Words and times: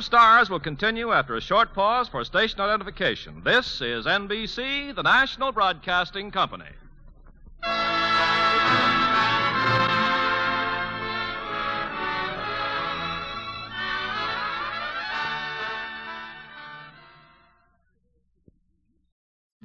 of 0.00 0.04
Stars 0.06 0.48
will 0.48 0.60
continue 0.60 1.12
after 1.12 1.36
a 1.36 1.42
short 1.42 1.74
pause 1.74 2.08
for 2.08 2.24
station 2.24 2.58
identification. 2.58 3.42
This 3.44 3.82
is 3.82 4.06
NBC, 4.06 4.94
the 4.94 5.02
National 5.02 5.52
Broadcasting 5.52 6.30
Company. 6.30 6.64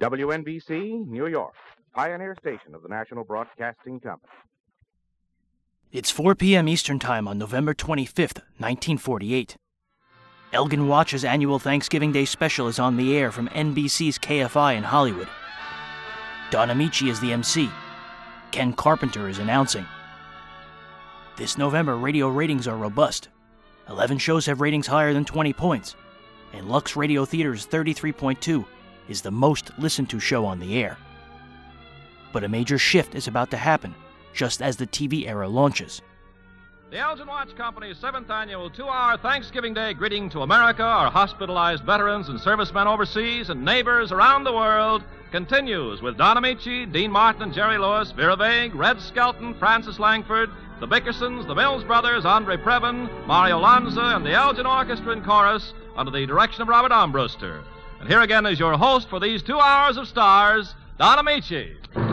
WNBC, 0.01 1.07
New 1.07 1.27
York, 1.27 1.53
pioneer 1.93 2.35
station 2.41 2.75
of 2.75 2.83
the 2.83 2.89
National 2.89 3.23
Broadcasting 3.23 4.01
Company. 4.01 4.33
It's 5.93 6.11
4 6.11 6.35
p.m. 6.35 6.67
Eastern 6.67 6.99
Time 6.99 7.25
on 7.25 7.37
November 7.37 7.73
25th, 7.73 8.41
1948. 8.57 9.55
Elgin 10.53 10.87
Watch's 10.87 11.25
annual 11.25 11.59
Thanksgiving 11.59 12.11
Day 12.11 12.25
special 12.25 12.67
is 12.67 12.79
on 12.79 12.95
the 12.95 13.17
air 13.17 13.31
from 13.31 13.49
NBC's 13.49 14.17
KFI 14.17 14.77
in 14.77 14.83
Hollywood. 14.83 15.27
Don 16.51 16.69
Ameche 16.69 17.09
is 17.09 17.19
the 17.19 17.33
MC. 17.33 17.69
Ken 18.51 18.71
Carpenter 18.71 19.27
is 19.27 19.39
announcing. 19.39 19.85
This 21.35 21.57
November, 21.57 21.97
radio 21.97 22.29
ratings 22.29 22.67
are 22.67 22.77
robust. 22.77 23.27
11 23.89 24.17
shows 24.17 24.45
have 24.45 24.61
ratings 24.61 24.87
higher 24.87 25.13
than 25.13 25.25
20 25.25 25.51
points, 25.53 25.95
and 26.53 26.69
Lux 26.69 26.95
Radio 26.95 27.25
Theater's 27.25 27.67
33.2 27.67 28.65
is 29.09 29.21
the 29.21 29.31
most 29.31 29.71
listened 29.77 30.09
to 30.09 30.19
show 30.19 30.45
on 30.45 30.59
the 30.59 30.81
air. 30.81 30.97
But 32.31 32.43
a 32.43 32.49
major 32.49 32.77
shift 32.77 33.15
is 33.15 33.27
about 33.27 33.51
to 33.51 33.57
happen 33.57 33.93
just 34.33 34.61
as 34.61 34.77
the 34.77 34.87
TV 34.87 35.27
era 35.27 35.47
launches. 35.47 36.01
The 36.91 36.99
Elgin 36.99 37.27
Watch 37.27 37.55
Company's 37.55 37.97
seventh 37.97 38.29
annual 38.29 38.69
two 38.69 38.87
hour 38.87 39.17
Thanksgiving 39.17 39.73
Day 39.73 39.95
greeting 39.95 40.29
to 40.29 40.43
America, 40.43 40.83
our 40.83 41.09
hospitalized 41.09 41.83
veterans 41.83 42.29
and 42.29 42.39
servicemen 42.39 42.87
overseas, 42.87 43.49
and 43.49 43.65
neighbors 43.65 44.11
around 44.11 44.43
the 44.43 44.53
world 44.53 45.03
continues 45.31 46.03
with 46.03 46.15
Don 46.15 46.37
Ameche, 46.37 46.91
Dean 46.93 47.11
Martin, 47.11 47.41
and 47.41 47.53
Jerry 47.53 47.79
Lewis, 47.79 48.11
Vera 48.11 48.35
Vague, 48.35 48.75
Red 48.75 49.01
Skelton, 49.01 49.55
Frances 49.55 49.99
Langford, 49.99 50.51
the 50.79 50.87
Bickersons, 50.87 51.47
the 51.47 51.55
Mills 51.55 51.83
Brothers, 51.83 52.23
Andre 52.23 52.55
Previn, 52.55 53.09
Mario 53.25 53.57
Lanza, 53.57 54.15
and 54.15 54.23
the 54.23 54.33
Elgin 54.33 54.67
Orchestra 54.67 55.11
and 55.11 55.25
Chorus 55.25 55.73
under 55.97 56.11
the 56.11 56.27
direction 56.27 56.61
of 56.61 56.67
Robert 56.67 56.91
Armbruster. 56.91 57.63
And 57.99 58.07
here 58.07 58.21
again 58.21 58.45
is 58.45 58.59
your 58.59 58.77
host 58.77 59.09
for 59.09 59.19
these 59.19 59.41
two 59.41 59.59
hours 59.59 59.97
of 59.97 60.07
stars, 60.07 60.75
Don 60.99 61.17
Ameche. 61.17 62.04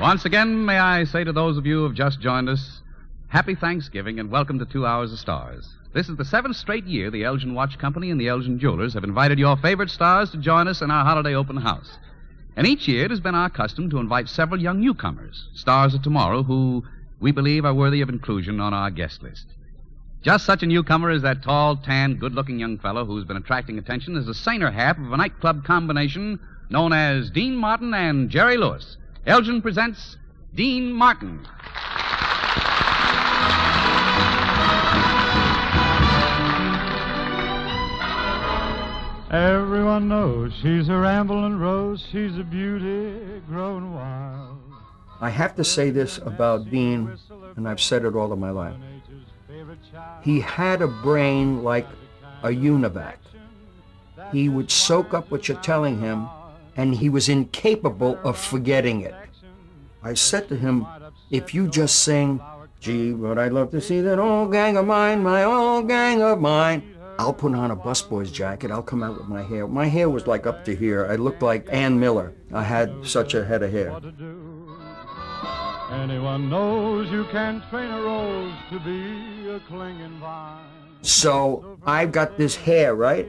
Once 0.00 0.24
again, 0.24 0.64
may 0.64 0.78
I 0.78 1.02
say 1.02 1.24
to 1.24 1.32
those 1.32 1.56
of 1.56 1.66
you 1.66 1.78
who 1.78 1.82
have 1.82 1.94
just 1.94 2.20
joined 2.20 2.48
us, 2.48 2.82
Happy 3.26 3.56
Thanksgiving 3.56 4.20
and 4.20 4.30
welcome 4.30 4.56
to 4.60 4.64
Two 4.64 4.86
Hours 4.86 5.12
of 5.12 5.18
Stars. 5.18 5.68
This 5.92 6.08
is 6.08 6.16
the 6.16 6.24
seventh 6.24 6.54
straight 6.54 6.84
year 6.84 7.10
the 7.10 7.24
Elgin 7.24 7.52
Watch 7.52 7.78
Company 7.78 8.12
and 8.12 8.20
the 8.20 8.28
Elgin 8.28 8.60
Jewelers 8.60 8.94
have 8.94 9.02
invited 9.02 9.40
your 9.40 9.56
favorite 9.56 9.90
stars 9.90 10.30
to 10.30 10.36
join 10.36 10.68
us 10.68 10.82
in 10.82 10.92
our 10.92 11.04
holiday 11.04 11.34
open 11.34 11.56
house. 11.56 11.98
And 12.54 12.64
each 12.64 12.86
year 12.86 13.06
it 13.06 13.10
has 13.10 13.18
been 13.18 13.34
our 13.34 13.50
custom 13.50 13.90
to 13.90 13.98
invite 13.98 14.28
several 14.28 14.62
young 14.62 14.78
newcomers, 14.78 15.48
stars 15.52 15.94
of 15.94 16.02
tomorrow, 16.02 16.44
who 16.44 16.84
we 17.18 17.32
believe 17.32 17.64
are 17.64 17.74
worthy 17.74 18.00
of 18.00 18.08
inclusion 18.08 18.60
on 18.60 18.72
our 18.72 18.92
guest 18.92 19.24
list. 19.24 19.46
Just 20.22 20.46
such 20.46 20.62
a 20.62 20.66
newcomer 20.66 21.10
is 21.10 21.22
that 21.22 21.42
tall, 21.42 21.76
tan, 21.76 22.14
good 22.14 22.34
looking 22.34 22.60
young 22.60 22.78
fellow 22.78 23.04
who's 23.04 23.24
been 23.24 23.36
attracting 23.36 23.78
attention 23.78 24.16
as 24.16 24.26
the 24.26 24.34
saner 24.34 24.70
half 24.70 24.96
of 24.96 25.12
a 25.12 25.16
nightclub 25.16 25.64
combination 25.64 26.38
known 26.70 26.92
as 26.92 27.30
Dean 27.30 27.56
Martin 27.56 27.92
and 27.94 28.30
Jerry 28.30 28.56
Lewis. 28.56 28.96
Elgin 29.26 29.60
presents 29.60 30.16
Dean 30.54 30.92
Martin. 30.92 31.46
Everyone 39.30 40.08
knows 40.08 40.54
she's 40.62 40.88
a 40.88 40.96
rambling 40.96 41.58
rose. 41.58 42.06
She's 42.10 42.38
a 42.38 42.42
beauty 42.42 43.42
grown 43.46 43.92
wild. 43.92 44.58
I 45.20 45.28
have 45.28 45.54
to 45.56 45.64
say 45.64 45.90
this 45.90 46.18
about 46.18 46.70
Dean, 46.70 47.18
and 47.56 47.68
I've 47.68 47.80
said 47.80 48.04
it 48.04 48.14
all 48.14 48.32
of 48.32 48.38
my 48.38 48.50
life. 48.50 48.76
He 50.22 50.40
had 50.40 50.80
a 50.80 50.88
brain 50.88 51.62
like 51.62 51.86
a 52.42 52.48
univac. 52.48 53.16
He 54.32 54.48
would 54.48 54.70
soak 54.70 55.12
up 55.12 55.30
what 55.30 55.48
you're 55.48 55.60
telling 55.60 56.00
him, 56.00 56.28
and 56.78 56.94
he 56.94 57.08
was 57.08 57.28
incapable 57.28 58.18
of 58.22 58.38
forgetting 58.38 59.00
it. 59.00 59.14
I 60.02 60.14
said 60.14 60.48
to 60.48 60.56
him, 60.56 60.86
if 61.28 61.52
you 61.52 61.66
just 61.66 61.98
sing, 61.98 62.40
gee, 62.78 63.12
would 63.12 63.36
I'd 63.36 63.52
love 63.52 63.72
to 63.72 63.80
see 63.80 64.00
that 64.00 64.20
old 64.20 64.52
gang 64.52 64.76
of 64.76 64.86
mine, 64.86 65.24
my 65.24 65.42
old 65.42 65.88
gang 65.88 66.22
of 66.22 66.40
mine, 66.40 66.94
I'll 67.18 67.34
put 67.34 67.52
on 67.52 67.72
a 67.72 67.76
busboy's 67.76 68.30
jacket. 68.30 68.70
I'll 68.70 68.80
come 68.80 69.02
out 69.02 69.18
with 69.18 69.26
my 69.26 69.42
hair. 69.42 69.66
My 69.66 69.86
hair 69.86 70.08
was 70.08 70.28
like 70.28 70.46
up 70.46 70.64
to 70.66 70.76
here. 70.76 71.04
I 71.10 71.16
looked 71.16 71.42
like 71.42 71.66
Ann 71.68 71.98
Miller. 71.98 72.32
I 72.54 72.62
had 72.62 73.04
such 73.04 73.34
a 73.34 73.44
head 73.44 73.64
of 73.64 73.72
hair. 73.72 73.98
Anyone 75.90 76.48
knows 76.48 77.10
you 77.10 77.24
can 77.32 77.60
train 77.70 77.90
a 77.90 78.00
rose 78.02 78.54
to 78.70 78.78
be 78.78 79.48
a 79.48 79.58
clinging 79.66 80.20
vine. 80.20 80.64
So 81.02 81.76
I've 81.84 82.12
got 82.12 82.36
this 82.36 82.54
hair, 82.54 82.94
right? 82.94 83.26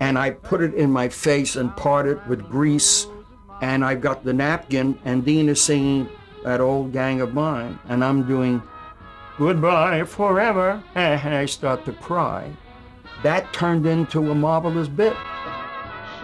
And 0.00 0.18
I 0.18 0.30
put 0.30 0.62
it 0.62 0.74
in 0.74 0.90
my 0.90 1.08
face 1.08 1.56
and 1.56 1.76
part 1.76 2.06
it 2.06 2.26
with 2.26 2.48
grease. 2.48 3.06
And 3.60 3.84
I've 3.84 4.00
got 4.00 4.24
the 4.24 4.32
napkin, 4.32 4.98
and 5.04 5.24
Dean 5.24 5.48
is 5.48 5.60
singing 5.60 6.08
that 6.44 6.60
old 6.60 6.92
gang 6.92 7.20
of 7.20 7.34
mine. 7.34 7.78
And 7.88 8.02
I'm 8.02 8.26
doing 8.26 8.62
goodbye 9.38 10.04
forever. 10.04 10.82
And 10.94 11.34
I 11.34 11.44
start 11.46 11.84
to 11.84 11.92
cry. 11.92 12.50
That 13.22 13.52
turned 13.52 13.86
into 13.86 14.30
a 14.30 14.34
marvelous 14.34 14.88
bit. 14.88 15.14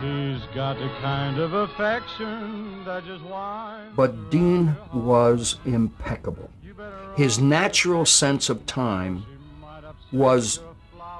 She's 0.00 0.42
got 0.54 0.76
a 0.76 0.88
kind 1.00 1.38
of 1.38 1.54
affection 1.54 2.84
that 2.84 3.04
just 3.04 3.24
whines. 3.24 3.92
But 3.96 4.30
Dean 4.30 4.76
was 4.92 5.56
impeccable. 5.64 6.50
His 7.16 7.38
natural 7.38 8.04
sense 8.04 8.50
of 8.50 8.66
time 8.66 9.24
was 10.12 10.60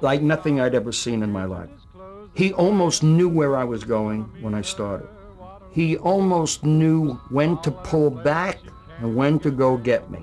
like 0.03 0.21
nothing 0.21 0.61
I'd 0.61 0.75
ever 0.75 0.93
seen 0.93 1.23
in 1.23 1.33
my 1.33 1.45
life. 1.45 1.71
He 2.37 2.53
almost 2.53 3.03
knew 3.03 3.31
where 3.31 3.57
I 3.57 3.65
was 3.65 3.83
going 3.83 4.25
when 4.43 4.55
I 4.55 4.61
started. 4.61 5.09
He 5.71 5.97
almost 5.97 6.65
knew 6.65 7.15
when 7.31 7.57
to 7.63 7.71
pull 7.71 8.11
back 8.11 8.59
and 8.99 9.17
when 9.17 9.39
to 9.39 9.51
go 9.51 9.79
get 9.79 10.11
me. 10.11 10.21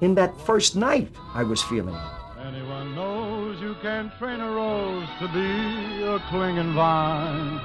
In 0.00 0.14
that 0.14 0.40
first 0.40 0.74
night, 0.74 1.14
I 1.34 1.42
was 1.42 1.62
feeling 1.62 1.94
it. 1.94 2.10
Anyone 2.40 2.94
knows 2.94 3.60
you 3.60 3.76
can 3.82 4.10
train 4.18 4.40
a 4.40 4.50
rose 4.50 5.06
to 5.20 5.28
be 5.28 6.02
a 6.02 6.18
clinging 6.30 6.72
vine. 6.72 7.60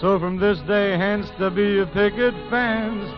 So 0.00 0.20
from 0.20 0.38
this 0.38 0.60
day 0.60 0.96
hence 0.96 1.28
there 1.40 1.50
be 1.50 1.80
a 1.80 1.86
picket 1.86 2.34
fence 2.50 3.10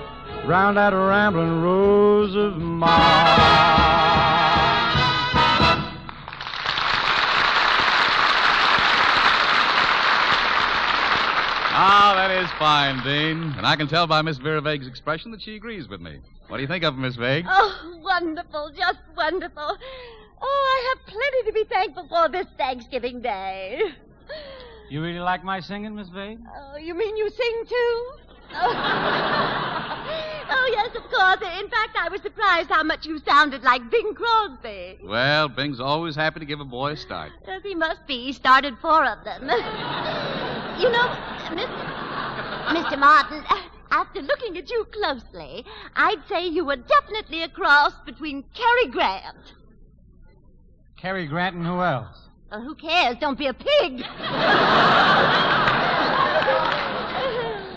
round 0.46 0.78
that 0.78 0.94
rambling 0.94 1.60
rose 1.60 2.34
of 2.34 2.56
mine. 2.56 4.33
Is 12.94 13.02
fine, 13.02 13.04
Dean. 13.04 13.54
And 13.56 13.66
I 13.66 13.76
can 13.76 13.88
tell 13.88 14.06
by 14.06 14.22
Miss 14.22 14.38
Vera 14.38 14.60
Vague's 14.60 14.86
expression 14.86 15.30
that 15.32 15.42
she 15.42 15.56
agrees 15.56 15.88
with 15.88 16.00
me. 16.00 16.20
What 16.48 16.58
do 16.58 16.62
you 16.62 16.68
think 16.68 16.84
of 16.84 16.94
it, 16.94 16.98
Miss 16.98 17.16
Vague? 17.16 17.46
Oh, 17.48 18.00
wonderful, 18.02 18.70
just 18.76 18.98
wonderful. 19.16 19.78
Oh, 20.42 20.82
I 20.82 20.94
have 20.94 21.06
plenty 21.06 21.42
to 21.46 21.52
be 21.52 21.64
thankful 21.64 22.06
for 22.08 22.28
this 22.28 22.46
Thanksgiving 22.58 23.22
Day. 23.22 23.80
You 24.90 25.02
really 25.02 25.20
like 25.20 25.42
my 25.42 25.60
singing, 25.60 25.94
Miss 25.94 26.08
Vague? 26.08 26.38
Oh, 26.54 26.76
you 26.76 26.94
mean 26.94 27.16
you 27.16 27.30
sing 27.30 27.64
too? 27.66 28.10
Oh. 28.52 28.70
oh, 30.50 30.70
yes, 30.72 30.94
of 30.94 31.02
course. 31.10 31.40
In 31.58 31.68
fact, 31.70 31.96
I 31.98 32.08
was 32.10 32.20
surprised 32.20 32.68
how 32.68 32.82
much 32.82 33.06
you 33.06 33.18
sounded 33.20 33.62
like 33.62 33.90
Bing 33.90 34.14
Crosby. 34.14 34.98
Well, 35.02 35.48
Bing's 35.48 35.80
always 35.80 36.14
happy 36.14 36.40
to 36.40 36.46
give 36.46 36.60
a 36.60 36.64
boy 36.64 36.92
a 36.92 36.96
start. 36.96 37.32
Yes, 37.46 37.62
he 37.62 37.74
must 37.74 38.06
be. 38.06 38.26
He 38.26 38.32
started 38.32 38.76
four 38.82 39.06
of 39.06 39.24
them. 39.24 39.42
you 40.78 40.90
know, 40.90 41.08
Miss, 41.54 42.03
Mr. 42.68 42.98
Martin, 42.98 43.42
after 43.90 44.22
looking 44.22 44.56
at 44.56 44.70
you 44.70 44.86
closely, 44.92 45.64
I'd 45.94 46.22
say 46.28 46.46
you 46.46 46.64
were 46.64 46.76
definitely 46.76 47.42
a 47.42 47.48
cross 47.48 47.92
between 48.06 48.44
Cary 48.54 48.86
Grant. 48.90 49.52
Cary 50.96 51.26
Grant 51.26 51.56
and 51.56 51.66
who 51.66 51.80
else? 51.82 52.16
Well, 52.50 52.62
who 52.62 52.74
cares? 52.74 53.16
Don't 53.20 53.38
be 53.38 53.46
a 53.48 53.54
pig. 53.54 54.02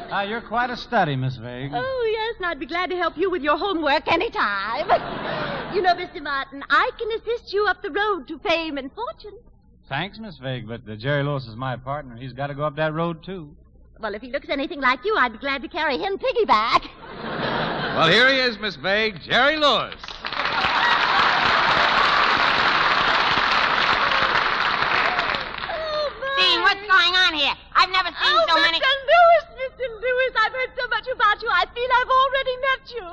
Ah, 0.10 0.22
you're 0.22 0.42
quite 0.42 0.70
a 0.70 0.78
study, 0.78 1.18
Miss 1.18 1.36
Vague. 1.36 1.72
Oh, 1.74 2.10
yes, 2.12 2.36
and 2.38 2.46
I'd 2.46 2.60
be 2.60 2.66
glad 2.66 2.90
to 2.92 2.96
help 2.96 3.18
you 3.18 3.30
with 3.30 3.42
your 3.42 3.58
homework 3.58 4.08
any 4.08 4.30
time. 4.30 4.88
you 5.76 5.82
know, 5.82 5.94
Mr. 5.96 6.24
Martin, 6.24 6.64
I 6.70 6.92
can 6.98 7.12
assist 7.12 7.52
you 7.54 7.66
up 7.68 7.82
the 7.82 7.92
road 7.92 8.28
to 8.30 8.40
fame 8.40 8.78
and 8.78 8.90
fortune. 8.94 9.38
Thanks, 9.90 10.18
Miss 10.18 10.38
Vague, 10.38 10.68
but 10.68 10.82
uh, 10.90 10.96
Jerry 10.96 11.24
Lewis 11.24 11.46
is 11.46 11.56
my 11.58 11.76
partner. 11.76 12.16
He's 12.16 12.32
got 12.34 12.48
to 12.48 12.56
go 12.56 12.64
up 12.64 12.78
that 12.78 12.94
road, 12.94 13.24
too. 13.24 13.56
Well, 14.00 14.14
if 14.14 14.22
he 14.22 14.32
looks 14.32 14.48
anything 14.50 14.80
like 14.80 15.04
you, 15.04 15.16
I'd 15.18 15.34
be 15.34 15.40
glad 15.40 15.62
to 15.64 15.68
carry 15.68 15.98
him 15.98 16.18
piggyback. 16.18 16.88
Well, 17.24 18.10
here 18.10 18.30
he 18.30 18.40
is, 18.40 18.60
Miss 18.60 18.76
Vague, 18.76 19.20
Jerry 19.22 19.58
Lewis. 19.58 19.96
Oh, 25.70 26.10
Dean, 26.38 26.62
what's 26.62 26.82
going 26.86 27.14
on 27.26 27.34
here? 27.34 27.54
I've 27.76 27.90
never 27.90 28.10
seen 28.10 28.38
Oh, 28.38 28.46
so 28.48 28.54
Mr. 28.56 28.62
many. 28.62 28.80
Lewis, 28.80 29.46
Mr. 29.58 29.86
Lewis, 30.02 30.34
I've 30.38 30.54
heard 30.54 30.72
so 30.78 30.88
much 30.90 31.08
about 31.14 31.42
you. 31.42 31.50
I 31.50 31.66
feel 31.74 31.90
I've 31.98 32.10
already 32.22 32.56
met 32.68 32.84
you. 32.96 33.06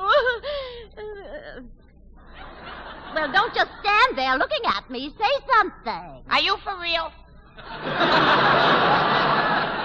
well, 3.15 3.29
don't 3.33 3.55
just 3.55 3.71
stand 3.81 4.19
there 4.19 4.37
looking 4.37 4.65
at 4.67 4.91
me. 4.91 5.11
Say 5.19 5.33
something. 5.57 6.23
Are 6.31 6.41
you 6.41 6.57
for 6.65 6.77
real? 6.81 7.11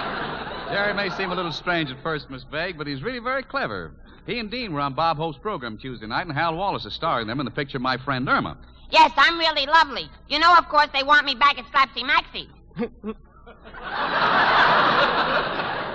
Jerry 0.70 0.94
may 0.94 1.10
seem 1.10 1.32
a 1.32 1.34
little 1.34 1.52
strange 1.52 1.90
at 1.90 2.00
first, 2.02 2.30
Miss 2.30 2.44
Vague, 2.44 2.78
but 2.78 2.86
he's 2.86 3.02
really 3.02 3.18
very 3.18 3.42
clever. 3.42 3.92
He 4.24 4.38
and 4.38 4.50
Dean 4.50 4.72
were 4.72 4.80
on 4.80 4.94
Bob 4.94 5.16
Hope's 5.16 5.38
program 5.38 5.76
Tuesday 5.78 6.06
night, 6.06 6.26
and 6.26 6.32
Hal 6.32 6.54
Wallis 6.54 6.84
is 6.84 6.94
starring 6.94 7.26
them 7.26 7.40
in 7.40 7.44
the 7.44 7.50
picture 7.50 7.78
of 7.78 7.82
My 7.82 7.96
Friend 7.96 8.28
Irma. 8.28 8.56
Yes, 8.90 9.10
I'm 9.16 9.36
really 9.36 9.66
lovely. 9.66 10.08
You 10.28 10.38
know, 10.38 10.54
of 10.56 10.68
course, 10.68 10.88
they 10.92 11.02
want 11.02 11.26
me 11.26 11.34
back 11.34 11.58
at 11.58 11.64
Slapsy 11.72 12.04
Maxie. 12.04 12.48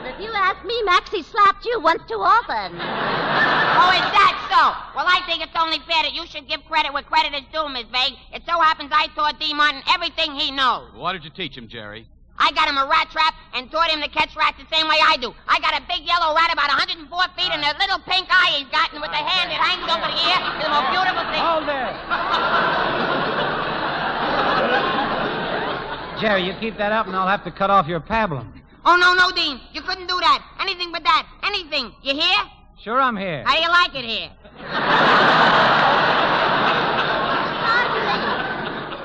If 0.06 0.22
you 0.22 0.32
ask 0.34 0.64
me, 0.66 0.82
Maxie 0.84 1.24
slapped 1.24 1.66
you 1.66 1.80
once 1.82 2.02
too 2.08 2.22
often. 2.22 2.72
Oh, 2.72 3.90
is 3.92 4.08
that 4.16 4.36
so? 4.48 4.96
Well, 4.96 5.06
I 5.08 5.20
think 5.26 5.44
it's 5.44 5.52
only 5.60 5.80
fair 5.80 6.04
that 6.04 6.14
you 6.14 6.26
should 6.28 6.48
give 6.48 6.64
credit 6.66 6.94
where 6.94 7.04
credit 7.04 7.34
is 7.34 7.44
due, 7.52 7.68
Miss 7.68 7.84
Vague. 7.92 8.14
It 8.32 8.44
so 8.48 8.62
happens 8.62 8.92
I 8.94 9.08
taught 9.16 9.40
Dean 9.40 9.58
Martin 9.58 9.82
everything 9.94 10.34
he 10.36 10.52
knows. 10.52 10.90
Why 10.94 11.12
did 11.12 11.26
you 11.26 11.32
teach 11.32 11.58
him, 11.58 11.68
Jerry? 11.68 12.08
I 12.38 12.52
got 12.52 12.68
him 12.68 12.78
a 12.78 12.86
rat 12.86 13.10
trap 13.12 13.34
and 13.54 13.72
taught 13.72 13.90
him 13.90 14.02
to 14.02 14.10
catch 14.10 14.36
rats 14.36 14.58
the 14.60 14.68
same 14.76 14.88
way 14.88 15.00
I 15.00 15.16
do. 15.18 15.34
I 15.48 15.60
got 15.60 15.74
a 15.80 15.82
big 15.88 16.04
yellow 16.04 16.36
rat 16.36 16.52
about 16.52 16.68
104 16.68 17.08
feet 17.40 17.52
and 17.52 17.64
a 17.64 17.72
little 17.80 18.00
pink 18.04 18.28
eye 18.30 18.60
he's 18.60 18.68
got, 18.70 18.92
and 18.92 19.00
with 19.00 19.12
the 19.12 19.24
hand 19.24 19.50
that 19.52 19.60
hangs 19.60 19.88
over 19.88 20.08
the 20.08 20.20
ear, 20.20 20.40
it's 20.44 20.60
the 20.64 20.70
most 20.72 20.90
beautiful 20.92 21.24
thing. 21.32 21.40
Hold 21.40 21.64
there. 21.68 21.96
Jerry, 26.20 26.44
you 26.44 26.54
keep 26.60 26.78
that 26.78 26.92
up 26.92 27.08
and 27.08 27.16
I'll 27.16 27.28
have 27.28 27.44
to 27.44 27.52
cut 27.52 27.70
off 27.70 27.88
your 27.88 28.00
pablum. 28.00 28.48
Oh, 28.86 28.96
no, 28.96 29.14
no, 29.14 29.32
Dean. 29.32 29.60
You 29.74 29.82
couldn't 29.82 30.08
do 30.08 30.18
that. 30.20 30.44
Anything 30.60 30.92
but 30.92 31.04
that. 31.04 31.28
Anything. 31.44 31.94
You 32.04 32.14
hear? 32.14 32.38
Sure, 32.82 33.02
I'm 33.02 33.18
here. 33.18 33.44
How 33.46 33.56
do 33.56 33.62
you 33.62 33.70
like 33.70 33.96
it 33.96 34.06
here? 34.06 34.30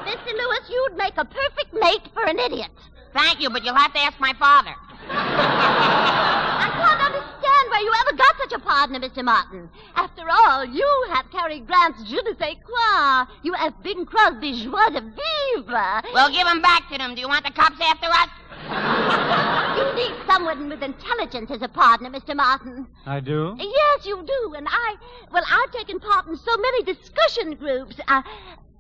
Mr. 0.05 0.33
Lewis, 0.37 0.69
you'd 0.69 0.97
make 0.97 1.17
a 1.17 1.25
perfect 1.25 1.73
mate 1.73 2.03
for 2.13 2.25
an 2.25 2.39
idiot. 2.39 2.71
Thank 3.13 3.41
you, 3.41 3.51
but 3.51 3.65
you'll 3.65 3.75
have 3.75 3.93
to 3.93 4.01
ask 4.01 4.19
my 4.21 4.33
father. 4.39 4.75
I 5.11 6.69
can't 6.73 7.03
understand 7.03 7.71
where 7.71 7.81
you 7.81 7.93
ever 8.07 8.17
got 8.17 8.37
such 8.39 8.53
a 8.53 8.59
partner, 8.59 9.01
Mr. 9.01 9.25
Martin. 9.25 9.69
After 9.97 10.23
all, 10.29 10.65
you 10.65 10.87
have 11.13 11.27
Cary 11.31 11.61
Grant's 11.61 12.03
je 12.09 12.17
ne 12.17 12.35
sais 12.39 12.57
quoi. 12.65 13.27
You 13.43 13.53
have 13.55 13.83
Bing 13.83 14.05
Crosby's 14.07 14.63
joie 14.63 14.91
de 14.91 15.01
vivre. 15.01 16.03
We'll 16.15 16.31
give 16.31 16.47
him 16.47 16.63
back 16.63 16.89
to 16.93 16.99
them. 16.99 17.15
Do 17.15 17.21
you 17.21 17.29
want 17.29 17.45
the 17.45 17.53
cops 17.53 17.81
after 17.81 18.07
us? 18.07 18.29
You 19.81 19.95
need 19.95 20.13
someone 20.27 20.69
with 20.69 20.83
intelligence 20.83 21.51
as 21.51 21.63
a 21.63 21.69
partner, 21.69 22.11
Mr. 22.11 22.35
Martin. 22.37 22.87
I 23.07 23.21
do? 23.21 23.55
Yes, 23.59 24.05
you 24.05 24.23
do. 24.27 24.55
And 24.55 24.67
I, 24.69 24.95
well, 25.33 25.45
I've 25.51 25.71
taken 25.73 25.99
part 26.01 26.27
in 26.27 26.37
so 26.37 26.57
many 26.59 26.83
discussion 26.83 27.55
groups. 27.55 27.97
Uh, 28.07 28.21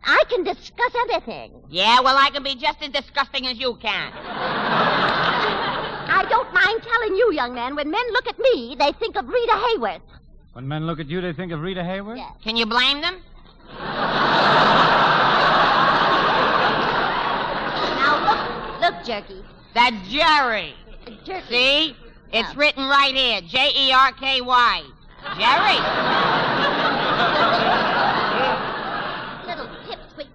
I 0.04 0.22
can 0.28 0.44
discuss 0.44 0.92
anything. 1.10 1.52
Yeah, 1.68 2.00
well, 2.00 2.16
I 2.16 2.30
can 2.30 2.42
be 2.42 2.54
just 2.54 2.82
as 2.82 2.88
disgusting 2.90 3.46
as 3.46 3.58
you 3.58 3.74
can. 3.76 4.12
I 6.12 6.26
don't 6.28 6.52
mind 6.52 6.82
telling 6.82 7.16
you, 7.16 7.32
young 7.32 7.54
man, 7.54 7.76
when 7.76 7.90
men 7.90 8.02
look 8.12 8.26
at 8.26 8.38
me, 8.38 8.74
they 8.78 8.92
think 8.92 9.16
of 9.16 9.28
Rita 9.28 9.52
Hayworth. 9.52 10.00
When 10.54 10.66
men 10.66 10.86
look 10.86 10.98
at 11.00 11.08
you, 11.08 11.20
they 11.20 11.32
think 11.32 11.52
of 11.52 11.60
Rita 11.60 11.82
Hayworth? 11.82 12.16
Yes. 12.16 12.32
Can 12.42 12.56
you 12.56 12.66
blame 12.66 13.00
them? 13.00 13.22
Now, 17.98 18.16
look, 18.26 18.80
look, 18.94 19.04
Jerky. 19.04 19.44
That's 19.74 19.96
Jerry. 20.08 20.74
Jerky. 21.24 21.46
See? 21.48 21.96
It's 22.32 22.48
Yeah. 22.48 22.52
written 22.56 22.88
right 22.88 23.14
here. 23.14 23.40
J 23.42 23.70
E 23.76 23.92
R 23.92 24.12
K 24.12 24.40
Y. 24.40 24.82
Jerry. 25.38 25.78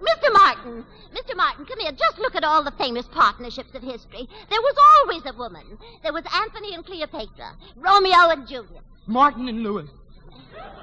Little 0.00 0.16
pipsqueak. 0.16 0.26
Mr. 0.26 0.32
Martin. 0.32 0.84
Mr. 1.14 1.36
Martin, 1.36 1.64
come 1.66 1.80
here. 1.80 1.92
Just 1.92 2.18
look 2.18 2.34
at 2.34 2.44
all 2.44 2.62
the 2.62 2.72
famous 2.72 3.06
partnerships 3.06 3.74
of 3.74 3.82
history. 3.82 4.28
There 4.50 4.60
was 4.60 4.74
always 4.98 5.22
a 5.26 5.32
woman. 5.36 5.78
There 6.02 6.12
was 6.12 6.24
Anthony 6.34 6.74
and 6.74 6.84
Cleopatra, 6.84 7.56
Romeo 7.76 8.30
and 8.30 8.46
Juliet. 8.46 8.82
Martin 9.06 9.48
and 9.48 9.62
Lewis. 9.62 9.88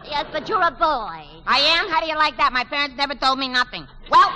Yes, 0.06 0.26
but 0.32 0.48
you're 0.50 0.62
a 0.62 0.72
boy. 0.72 1.26
I 1.46 1.60
am? 1.60 1.90
How 1.90 2.00
do 2.02 2.08
you 2.08 2.16
like 2.16 2.38
that? 2.38 2.54
My 2.54 2.64
parents 2.64 2.96
never 2.98 3.16
told 3.16 3.40
me 3.40 3.48
nothing. 3.48 3.88
Well. 4.10 4.30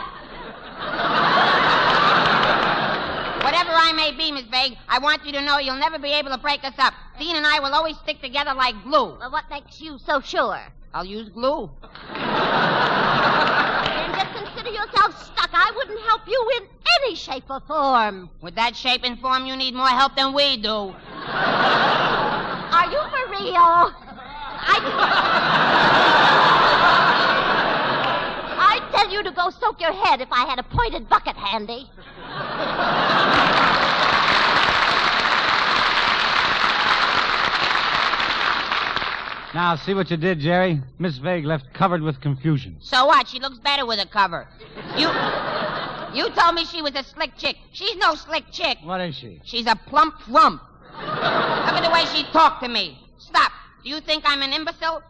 Whatever 3.44 3.72
I 3.72 3.94
may 3.94 4.12
be, 4.12 4.32
Miss 4.32 4.46
Vague, 4.46 4.78
I 4.90 5.00
want 5.00 5.26
you 5.26 5.32
to 5.34 5.42
know 5.42 5.58
you'll 5.58 5.78
never 5.78 5.98
be 6.00 6.10
able 6.10 6.32
to 6.32 6.38
break 6.38 6.64
us 6.64 6.74
up. 6.78 6.94
Dean 7.18 7.36
and 7.36 7.46
I 7.46 7.60
will 7.60 7.74
always 7.74 7.98
stick 7.98 8.22
together 8.22 8.54
like 8.54 8.76
glue. 8.84 9.18
Well, 9.18 9.32
what 9.32 9.50
makes 9.50 9.80
you 9.80 9.98
so 10.00 10.20
sure? 10.20 10.60
I'll 10.94 11.06
use 11.06 11.30
glue. 11.30 11.70
Then 13.98 14.14
just 14.14 14.34
consider 14.36 14.70
yourself 14.70 15.24
stuck. 15.26 15.47
I 15.60 15.72
wouldn't 15.76 16.00
help 16.02 16.22
you 16.28 16.52
in 16.58 16.68
any 17.02 17.16
shape 17.16 17.46
or 17.50 17.60
form. 17.62 18.30
With 18.42 18.54
that 18.56 18.76
shape 18.76 19.02
and 19.04 19.20
form, 19.20 19.48
you 19.48 19.56
need 19.56 19.74
more 19.74 19.88
help 19.88 20.16
than 20.16 20.34
we 20.34 20.58
do. 20.58 20.94
Are 22.78 22.92
you 22.92 23.02
for 23.10 23.30
real? 23.32 23.92
I. 24.70 24.78
I'd 28.70 28.92
tell 28.92 29.12
you 29.12 29.24
to 29.24 29.32
go 29.32 29.50
soak 29.50 29.82
your 29.82 29.94
head 29.94 30.22
if 30.22 30.32
I 30.32 30.46
had 30.46 30.60
a 30.60 30.64
pointed 30.64 31.10
bucket 31.10 31.36
handy. 31.36 31.90
Now, 39.58 39.76
see 39.76 39.96
what 39.96 40.12
you 40.12 40.18
did, 40.18 40.40
Jerry? 40.40 40.84
Miss 41.00 41.18
Vague 41.18 41.44
left 41.44 41.74
covered 41.74 42.04
with 42.04 42.22
confusion. 42.22 42.78
So 42.80 43.08
what? 43.08 43.28
She 43.28 43.40
looks 43.40 43.58
better 43.58 43.88
with 43.88 43.98
a 43.98 44.06
cover. 44.06 44.48
You. 44.96 45.10
You 46.14 46.30
told 46.36 46.54
me 46.54 46.64
she 46.64 46.84
was 46.84 46.94
a 46.94 47.04
slick 47.04 47.32
chick. 47.38 47.56
She's 47.72 47.96
no 47.96 48.14
slick 48.14 48.44
chick. 48.52 48.78
What 48.84 49.02
is 49.02 49.16
she? 49.16 49.42
She's 49.44 49.66
a 49.66 49.76
plump 49.76 50.14
rump. 50.30 50.62
Look 50.92 51.02
at 51.02 51.84
the 51.84 51.90
way 51.90 52.06
she 52.14 52.32
talked 52.32 52.62
to 52.66 52.70
me. 52.70 53.00
Stop. 53.18 53.52
Do 53.84 53.90
you 53.90 54.00
think 54.00 54.26
I'm 54.28 54.44
an 54.44 54.54
imbecile? 54.54 55.02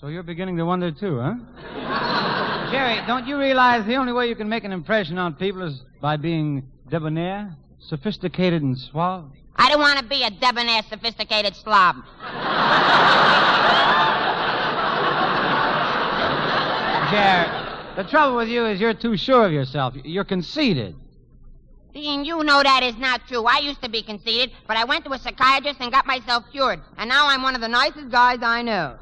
So 0.00 0.06
you're 0.06 0.22
beginning 0.22 0.58
to 0.58 0.64
wonder, 0.64 0.92
too, 0.92 1.18
huh? 1.18 2.70
Jerry, 2.70 3.04
don't 3.08 3.26
you 3.26 3.36
realize 3.36 3.84
the 3.84 3.96
only 3.96 4.12
way 4.12 4.28
you 4.28 4.36
can 4.36 4.48
make 4.48 4.62
an 4.62 4.70
impression 4.70 5.18
on 5.18 5.34
people 5.34 5.62
is 5.62 5.82
by 6.00 6.16
being 6.16 6.70
debonair, 6.88 7.56
sophisticated, 7.80 8.62
and 8.62 8.78
suave? 8.78 9.32
I 9.58 9.70
don't 9.70 9.80
want 9.80 9.98
to 9.98 10.04
be 10.04 10.22
a 10.22 10.30
debonair, 10.30 10.82
sophisticated 10.88 11.56
slob. 11.56 11.96
Jerry, 17.10 17.48
the 17.96 18.04
trouble 18.04 18.36
with 18.36 18.48
you 18.48 18.66
is 18.66 18.80
you're 18.80 18.92
too 18.94 19.16
sure 19.16 19.46
of 19.46 19.52
yourself. 19.52 19.94
You're 20.04 20.24
conceited. 20.24 20.94
Dean, 21.94 22.26
you 22.26 22.44
know 22.44 22.62
that 22.62 22.82
is 22.82 22.96
not 22.98 23.26
true. 23.26 23.44
I 23.44 23.58
used 23.60 23.80
to 23.82 23.88
be 23.88 24.02
conceited, 24.02 24.50
but 24.66 24.76
I 24.76 24.84
went 24.84 25.06
to 25.06 25.12
a 25.12 25.18
psychiatrist 25.18 25.80
and 25.80 25.90
got 25.90 26.04
myself 26.04 26.44
cured. 26.52 26.80
And 26.98 27.08
now 27.08 27.26
I'm 27.26 27.42
one 27.42 27.54
of 27.54 27.62
the 27.62 27.68
nicest 27.68 28.10
guys 28.10 28.40
I 28.42 28.60
know. 28.60 28.98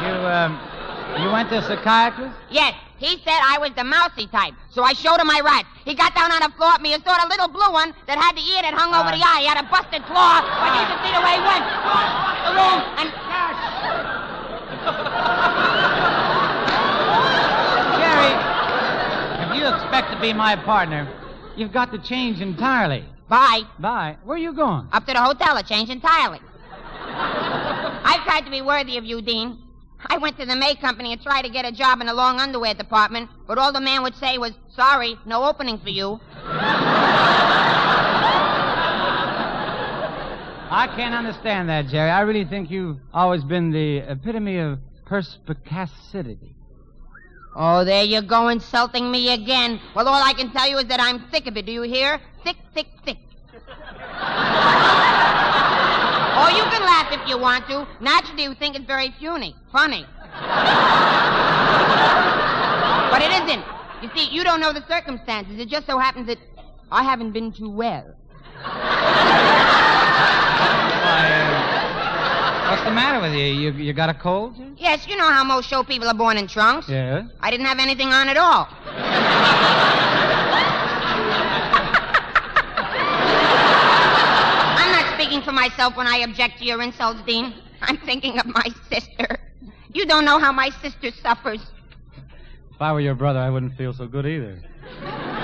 You, 0.00 0.14
um, 0.26 0.60
you 1.22 1.32
went 1.32 1.48
to 1.50 1.58
a 1.58 1.62
psychiatrist? 1.62 2.36
Yes, 2.50 2.74
he 3.00 3.16
said 3.24 3.40
I 3.40 3.56
was 3.58 3.72
the 3.72 3.82
mousy 3.82 4.26
type, 4.26 4.52
so 4.68 4.82
I 4.84 4.92
showed 4.92 5.18
him 5.18 5.26
my 5.26 5.40
rats. 5.40 5.66
He 5.86 5.94
got 5.94 6.14
down 6.14 6.30
on 6.30 6.40
the 6.44 6.50
floor 6.54 6.72
at 6.76 6.82
me 6.82 6.92
and 6.92 7.02
saw 7.02 7.16
a 7.16 7.24
little 7.32 7.48
blue 7.48 7.72
one 7.72 7.94
that 8.06 8.18
had 8.20 8.36
the 8.36 8.44
ear 8.44 8.60
that 8.60 8.74
hung 8.76 8.92
over 8.92 9.08
the 9.08 9.24
uh. 9.24 9.26
eye. 9.32 9.40
He 9.40 9.46
had 9.48 9.56
a 9.56 9.64
busted 9.72 10.04
claw, 10.04 10.44
but 10.44 10.68
you 10.76 10.84
should 10.84 11.00
see 11.00 11.12
the 11.16 11.24
way 11.24 11.40
he 11.40 11.44
went. 11.48 11.64
The 12.44 12.52
room 12.60 12.78
and 13.00 13.08
Cash. 13.24 13.56
Jerry, 18.04 18.36
if 19.48 19.56
you 19.56 19.64
expect 19.64 20.12
to 20.12 20.20
be 20.20 20.34
my 20.36 20.52
partner, 20.56 21.08
you've 21.56 21.72
got 21.72 21.90
to 21.92 21.98
change 21.98 22.42
entirely. 22.42 23.02
bye. 23.28 23.62
Bye. 23.78 24.18
Where 24.24 24.36
are 24.36 24.38
you 24.38 24.52
going? 24.52 24.88
Up 24.92 25.06
to 25.06 25.14
the 25.14 25.22
hotel 25.22 25.56
to 25.56 25.62
change 25.64 25.88
entirely. 25.88 26.40
I've 28.04 28.24
tried 28.24 28.44
to 28.44 28.50
be 28.50 28.60
worthy 28.60 28.98
of 28.98 29.04
you, 29.04 29.22
Dean. 29.22 29.56
I 30.06 30.18
went 30.18 30.38
to 30.38 30.46
the 30.46 30.56
May 30.56 30.74
Company 30.74 31.12
and 31.12 31.22
tried 31.22 31.42
to 31.42 31.50
get 31.50 31.66
a 31.66 31.72
job 31.72 32.00
in 32.00 32.06
the 32.06 32.14
long 32.14 32.40
underwear 32.40 32.74
department, 32.74 33.28
but 33.46 33.58
all 33.58 33.72
the 33.72 33.80
man 33.80 34.02
would 34.02 34.14
say 34.16 34.38
was, 34.38 34.52
sorry, 34.74 35.16
no 35.26 35.44
opening 35.44 35.78
for 35.78 35.90
you. 35.90 36.20
I 40.72 40.86
can't 40.96 41.14
understand 41.14 41.68
that, 41.68 41.88
Jerry. 41.88 42.10
I 42.10 42.20
really 42.20 42.44
think 42.44 42.70
you've 42.70 42.98
always 43.12 43.44
been 43.44 43.70
the 43.70 43.98
epitome 43.98 44.58
of 44.58 44.78
perspicacity. 45.04 46.54
Oh, 47.54 47.84
there 47.84 48.04
you 48.04 48.22
go, 48.22 48.48
insulting 48.48 49.10
me 49.10 49.34
again. 49.34 49.80
Well, 49.94 50.08
all 50.08 50.22
I 50.22 50.32
can 50.32 50.52
tell 50.52 50.68
you 50.68 50.78
is 50.78 50.84
that 50.86 51.00
I'm 51.00 51.28
sick 51.30 51.48
of 51.48 51.56
it. 51.56 51.66
Do 51.66 51.72
you 51.72 51.82
hear? 51.82 52.20
Sick, 52.44 52.56
sick, 52.74 52.86
sick. 53.04 53.18
Or 56.40 56.50
you 56.50 56.64
can 56.72 56.82
laugh 56.82 57.12
if 57.12 57.28
you 57.28 57.38
want 57.38 57.66
to. 57.68 57.86
Naturally, 58.00 58.44
you 58.44 58.54
think 58.54 58.76
it's 58.76 58.86
very 58.86 59.10
puny, 59.18 59.54
funny. 59.70 60.06
but 63.10 63.20
it 63.22 63.30
isn't. 63.42 63.64
You 64.02 64.08
see, 64.14 64.30
you 64.34 64.42
don't 64.44 64.60
know 64.60 64.72
the 64.72 64.86
circumstances. 64.88 65.58
It 65.58 65.68
just 65.68 65.86
so 65.86 65.98
happens 65.98 66.26
that 66.28 66.38
I 66.90 67.02
haven't 67.02 67.32
been 67.32 67.52
too 67.52 67.70
well. 67.70 68.14
Uh, 71.02 72.70
what's 72.70 72.84
the 72.84 72.90
matter 72.90 73.20
with 73.20 73.32
you? 73.34 73.44
You, 73.44 73.72
you 73.72 73.92
got 73.92 74.08
a 74.08 74.14
cold? 74.14 74.54
Yes, 74.78 75.06
you 75.06 75.16
know 75.16 75.30
how 75.30 75.44
most 75.44 75.68
show 75.68 75.82
people 75.82 76.08
are 76.08 76.14
born 76.14 76.38
in 76.38 76.46
trunks. 76.46 76.88
Yeah. 76.88 77.24
I 77.40 77.50
didn't 77.50 77.66
have 77.66 77.78
anything 77.78 78.08
on 78.08 78.28
at 78.28 78.36
all. 78.36 78.68
For 85.50 85.54
myself 85.54 85.96
when 85.96 86.06
I 86.06 86.18
object 86.18 86.58
to 86.58 86.64
your 86.64 86.80
insults, 86.80 87.22
Dean. 87.26 87.52
I'm 87.82 87.96
thinking 87.96 88.38
of 88.38 88.46
my 88.46 88.68
sister. 88.88 89.36
You 89.92 90.06
don't 90.06 90.24
know 90.24 90.38
how 90.38 90.52
my 90.52 90.70
sister 90.80 91.10
suffers. 91.10 91.60
If 92.72 92.80
I 92.80 92.92
were 92.92 93.00
your 93.00 93.16
brother, 93.16 93.40
I 93.40 93.50
wouldn't 93.50 93.76
feel 93.76 93.92
so 93.92 94.06
good 94.06 94.26
either. 94.26 94.62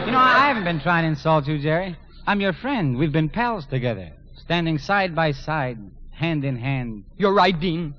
You 0.05 0.13
know, 0.13 0.19
I 0.19 0.47
haven't 0.47 0.63
been 0.63 0.79
trying 0.79 1.03
to 1.03 1.09
insult 1.09 1.49
you, 1.49 1.59
Jerry. 1.59 1.97
I'm 2.25 2.41
your 2.41 2.53
friend. 2.53 2.97
We've 2.97 3.11
been 3.11 3.29
pals 3.29 3.67
together, 3.67 4.13
standing 4.37 4.79
side 4.79 5.13
by 5.17 5.33
side, 5.33 5.79
hand 6.13 6.45
in 6.45 6.57
hand. 6.57 7.03
You're 7.17 7.35
right, 7.35 7.59
Dean. 7.59 7.93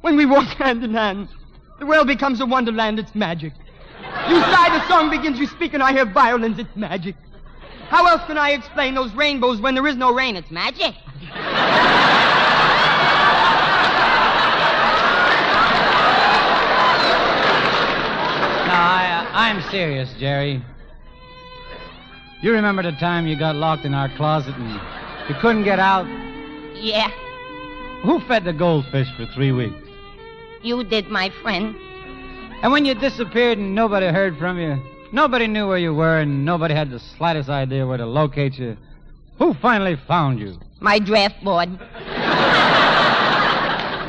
When 0.00 0.16
we 0.16 0.24
walk 0.24 0.46
hand 0.56 0.82
in 0.82 0.94
hand, 0.94 1.28
the 1.78 1.84
world 1.84 2.06
becomes 2.06 2.40
a 2.40 2.46
wonderland. 2.46 2.98
It's 2.98 3.14
magic. 3.14 3.52
You 4.00 4.40
sigh, 4.40 4.78
the 4.78 4.88
song 4.88 5.10
begins. 5.10 5.38
You 5.38 5.46
speak, 5.46 5.74
and 5.74 5.82
I 5.82 5.92
hear 5.92 6.06
violins. 6.06 6.58
It's 6.58 6.74
magic. 6.76 7.14
How 7.88 8.06
else 8.06 8.22
can 8.26 8.38
I 8.38 8.52
explain 8.52 8.94
those 8.94 9.12
rainbows 9.12 9.60
when 9.60 9.74
there 9.74 9.86
is 9.86 9.96
no 9.96 10.14
rain? 10.14 10.34
It's 10.36 10.50
magic. 10.50 10.94
No, 18.66 18.78
I, 18.78 19.26
uh, 19.26 19.36
I'm 19.36 19.60
serious, 19.70 20.12
Jerry. 20.18 20.62
You 22.42 22.52
remember 22.52 22.82
the 22.82 22.92
time 22.92 23.26
you 23.26 23.36
got 23.38 23.56
locked 23.56 23.84
in 23.84 23.94
our 23.94 24.08
closet 24.16 24.54
and 24.56 24.80
you 25.28 25.34
couldn't 25.40 25.64
get 25.64 25.78
out? 25.78 26.06
Yeah, 26.76 27.10
Who 28.02 28.18
fed 28.26 28.44
the 28.44 28.52
goldfish 28.52 29.08
for 29.16 29.26
three 29.26 29.52
weeks? 29.52 29.76
you 30.62 30.84
did, 30.84 31.08
my 31.08 31.28
friend. 31.42 31.74
And 32.62 32.70
when 32.70 32.84
you 32.84 32.94
disappeared 32.94 33.58
and 33.58 33.74
nobody 33.74 34.06
heard 34.06 34.38
from 34.38 34.58
you, 34.60 34.80
nobody 35.12 35.48
knew 35.48 35.66
where 35.66 35.78
you 35.78 35.92
were, 35.92 36.18
and 36.20 36.44
nobody 36.44 36.72
had 36.74 36.90
the 36.90 37.00
slightest 37.00 37.48
idea 37.48 37.84
where 37.86 37.98
to 37.98 38.06
locate 38.06 38.54
you, 38.58 38.76
who 39.38 39.54
finally 39.54 39.96
found 40.06 40.38
you? 40.38 40.58
My 40.82 40.98
draft 40.98 41.42
board. 41.44 41.68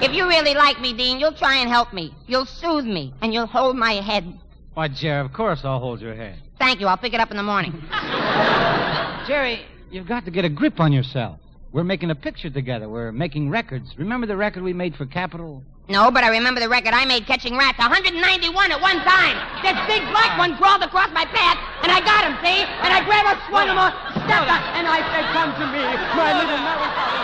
if 0.03 0.12
you 0.12 0.27
really 0.27 0.56
like 0.56 0.82
me, 0.82 0.94
Dean, 0.94 1.20
you'll 1.20 1.34
try 1.34 1.58
and 1.58 1.70
help 1.70 1.94
me. 1.94 2.13
You'll 2.25 2.48
soothe 2.48 2.86
me, 2.86 3.13
and 3.22 3.32
you'll 3.32 3.46
hold 3.46 3.75
my 3.77 3.94
head. 3.94 4.39
Why, 4.74 4.88
Jerry, 4.88 5.24
of 5.24 5.32
course 5.34 5.62
I'll 5.63 5.80
hold 5.80 6.01
your 6.01 6.15
hand. 6.15 6.42
Thank 6.58 6.80
you. 6.80 6.88
I'll 6.88 6.98
pick 6.98 7.13
it 7.13 7.20
up 7.20 7.30
in 7.30 7.38
the 7.38 7.44
morning. 7.44 7.74
Jerry, 9.27 9.62
you've 9.92 10.08
got 10.08 10.25
to 10.25 10.32
get 10.32 10.46
a 10.46 10.50
grip 10.50 10.80
on 10.80 10.92
yourself. 10.92 11.39
We're 11.72 11.84
making 11.84 12.10
a 12.10 12.15
picture 12.15 12.50
together. 12.50 12.89
We're 12.89 13.12
making 13.12 13.50
records. 13.50 13.94
Remember 13.98 14.25
the 14.25 14.36
record 14.36 14.63
we 14.63 14.74
made 14.74 14.96
for 14.96 15.06
Capitol? 15.06 15.63
No, 15.89 16.10
but 16.10 16.24
I 16.24 16.30
remember 16.30 16.60
the 16.60 16.70
record 16.70 16.94
I 16.94 17.06
made 17.06 17.27
catching 17.27 17.58
rats. 17.58 17.77
191 17.77 18.72
at 18.72 18.82
one 18.82 18.98
time. 19.03 19.36
This 19.62 19.77
big 19.86 20.01
black 20.10 20.38
one 20.39 20.56
crawled 20.58 20.82
across 20.82 21.12
my 21.13 21.25
path, 21.25 21.58
and 21.84 21.92
I 21.92 22.00
got 22.00 22.24
him, 22.25 22.38
see? 22.42 22.63
And 22.63 22.94
I 22.94 23.03
grabbed 23.03 23.38
a 23.38 23.50
swung 23.50 23.68
him 23.68 23.77
on, 23.77 23.92
And 24.32 24.88
I 24.88 25.00
said, 25.12 25.25
Come 25.34 25.51
to 25.60 25.65
me, 25.68 25.84
my 26.15 26.32
little 26.39 26.58
melancholy. 26.58 27.24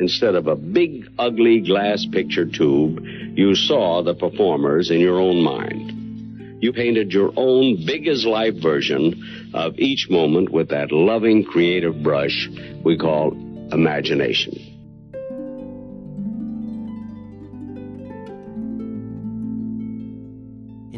Instead 0.00 0.34
of 0.34 0.46
a 0.46 0.56
big, 0.56 1.06
ugly 1.18 1.60
glass 1.60 2.06
picture 2.10 2.46
tube, 2.46 3.04
you 3.36 3.54
saw 3.54 4.02
the 4.02 4.14
performers 4.14 4.90
in 4.90 4.98
your 4.98 5.20
own 5.20 5.42
mind. 5.42 6.62
You 6.62 6.72
painted 6.72 7.12
your 7.12 7.32
own 7.36 7.84
big 7.86 8.08
as 8.08 8.24
life 8.24 8.54
version 8.62 9.50
of 9.54 9.78
each 9.78 10.08
moment 10.10 10.50
with 10.50 10.70
that 10.70 10.90
loving, 10.90 11.44
creative 11.44 12.02
brush 12.02 12.48
we 12.82 12.96
call 12.98 13.32
imagination. 13.72 14.69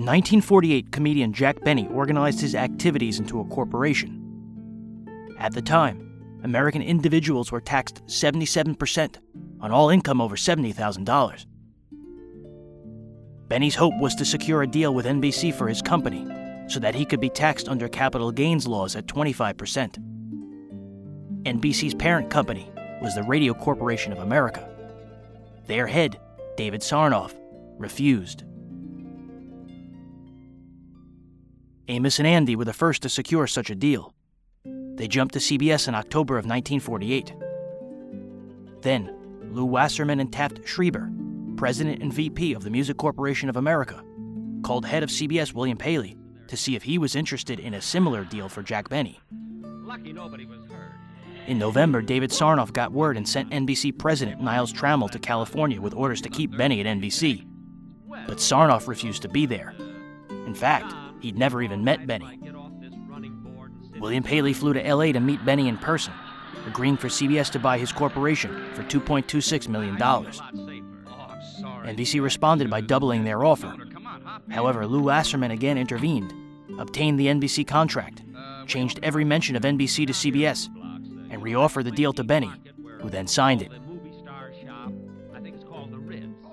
In 0.02 0.06
1948, 0.06 0.90
comedian 0.90 1.32
Jack 1.32 1.60
Benny 1.60 1.86
organized 1.86 2.40
his 2.40 2.56
activities 2.56 3.20
into 3.20 3.38
a 3.38 3.44
corporation. 3.44 4.18
At 5.38 5.54
the 5.54 5.62
time, 5.62 6.40
American 6.42 6.82
individuals 6.82 7.52
were 7.52 7.60
taxed 7.60 8.04
77% 8.06 9.18
on 9.60 9.70
all 9.70 9.90
income 9.90 10.20
over 10.20 10.34
$70,000. 10.34 11.46
Benny's 13.46 13.76
hope 13.76 13.94
was 14.00 14.16
to 14.16 14.24
secure 14.24 14.62
a 14.62 14.66
deal 14.66 14.92
with 14.92 15.06
NBC 15.06 15.54
for 15.54 15.68
his 15.68 15.80
company 15.80 16.26
so 16.66 16.80
that 16.80 16.96
he 16.96 17.04
could 17.04 17.20
be 17.20 17.30
taxed 17.30 17.68
under 17.68 17.88
capital 17.88 18.32
gains 18.32 18.66
laws 18.66 18.96
at 18.96 19.06
25%. 19.06 19.98
NBC's 21.44 21.94
parent 21.94 22.28
company 22.28 22.68
was 23.00 23.14
the 23.14 23.22
Radio 23.22 23.54
Corporation 23.54 24.10
of 24.10 24.18
America. 24.18 24.68
Their 25.68 25.86
head, 25.86 26.18
David 26.56 26.80
Sarnoff, 26.80 27.36
refused. 27.78 28.42
Amos 31.88 32.18
and 32.18 32.28
Andy 32.28 32.54
were 32.54 32.64
the 32.64 32.72
first 32.72 33.02
to 33.02 33.08
secure 33.08 33.46
such 33.46 33.68
a 33.68 33.74
deal. 33.74 34.14
They 34.64 35.08
jumped 35.08 35.34
to 35.34 35.40
CBS 35.40 35.88
in 35.88 35.94
October 35.94 36.34
of 36.34 36.46
1948. 36.46 37.34
Then, 38.82 39.12
Lew 39.52 39.64
Wasserman 39.64 40.20
and 40.20 40.32
Taft 40.32 40.60
Schreiber, 40.64 41.10
president 41.56 42.00
and 42.00 42.12
VP 42.12 42.52
of 42.54 42.62
the 42.62 42.70
Music 42.70 42.96
Corporation 42.96 43.48
of 43.48 43.56
America, 43.56 44.02
called 44.62 44.86
head 44.86 45.02
of 45.02 45.10
CBS 45.10 45.52
William 45.54 45.76
Paley 45.76 46.16
to 46.46 46.56
see 46.56 46.76
if 46.76 46.84
he 46.84 46.98
was 46.98 47.16
interested 47.16 47.58
in 47.58 47.74
a 47.74 47.80
similar 47.80 48.24
deal 48.24 48.48
for 48.48 48.62
Jack 48.62 48.88
Benny. 48.88 49.20
Lucky 49.62 50.12
nobody 50.12 50.46
was 50.46 50.64
hurt. 50.70 50.92
In 51.48 51.58
November, 51.58 52.00
David 52.00 52.30
Sarnoff 52.30 52.72
got 52.72 52.92
word 52.92 53.16
and 53.16 53.28
sent 53.28 53.50
NBC 53.50 53.98
president 53.98 54.40
Niles 54.40 54.72
Trammell 54.72 55.10
to 55.10 55.18
California 55.18 55.80
with 55.80 55.94
orders 55.94 56.20
to 56.20 56.28
keep 56.28 56.56
Benny 56.56 56.80
at 56.80 56.86
NBC. 56.86 57.44
But 58.08 58.36
Sarnoff 58.36 58.86
refused 58.86 59.22
to 59.22 59.28
be 59.28 59.46
there. 59.46 59.74
In 60.46 60.54
fact, 60.54 60.94
he'd 61.22 61.38
never 61.38 61.62
even 61.62 61.84
met 61.84 62.06
Benny. 62.06 62.38
William 63.98 64.24
Paley 64.24 64.52
flew 64.52 64.72
to 64.72 64.94
LA 64.94 65.12
to 65.12 65.20
meet 65.20 65.44
Benny 65.44 65.68
in 65.68 65.78
person, 65.78 66.12
agreeing 66.66 66.96
for 66.96 67.08
CBS 67.08 67.50
to 67.52 67.58
buy 67.58 67.78
his 67.78 67.92
corporation 67.92 68.50
for 68.74 68.82
$2.26 68.82 69.68
million. 69.68 69.96
NBC 69.96 72.22
responded 72.22 72.68
by 72.68 72.80
doubling 72.80 73.24
their 73.24 73.44
offer. 73.44 73.74
However, 74.50 74.86
Lew 74.86 75.04
Wasserman 75.04 75.50
again 75.50 75.78
intervened, 75.78 76.34
obtained 76.78 77.18
the 77.18 77.26
NBC 77.26 77.66
contract, 77.66 78.22
changed 78.66 79.00
every 79.02 79.24
mention 79.24 79.56
of 79.56 79.62
NBC 79.62 80.06
to 80.06 80.12
CBS, 80.12 80.68
and 81.30 81.42
reoffered 81.42 81.84
the 81.84 81.90
deal 81.90 82.12
to 82.12 82.24
Benny, 82.24 82.50
who 83.00 83.08
then 83.08 83.26
signed 83.26 83.62
it. 83.62 83.70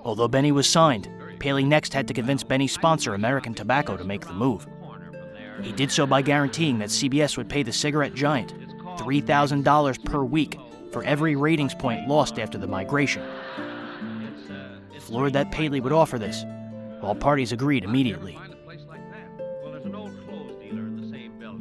Although 0.02 0.28
Benny 0.28 0.52
was 0.52 0.68
signed, 0.68 1.10
Paley 1.40 1.64
next 1.64 1.92
had 1.92 2.06
to 2.08 2.14
convince 2.14 2.44
Benny's 2.44 2.72
sponsor, 2.72 3.14
American 3.14 3.54
Tobacco, 3.54 3.96
to 3.96 4.04
make 4.04 4.26
the 4.26 4.32
move. 4.32 4.66
He 5.62 5.72
did 5.72 5.90
so 5.90 6.06
by 6.06 6.22
guaranteeing 6.22 6.78
that 6.78 6.90
CBS 6.90 7.36
would 7.36 7.48
pay 7.48 7.62
the 7.62 7.72
cigarette 7.72 8.14
giant 8.14 8.54
$3,000 8.98 10.04
per 10.04 10.22
week 10.22 10.58
for 10.92 11.02
every 11.04 11.36
ratings 11.36 11.74
point 11.74 12.06
lost 12.06 12.38
after 12.38 12.58
the 12.58 12.66
migration. 12.66 13.22
Floored 15.00 15.32
that 15.32 15.50
Paley 15.50 15.80
would 15.80 15.92
offer 15.92 16.18
this, 16.18 16.44
all 17.02 17.14
parties 17.14 17.52
agreed 17.52 17.84
immediately. 17.84 18.38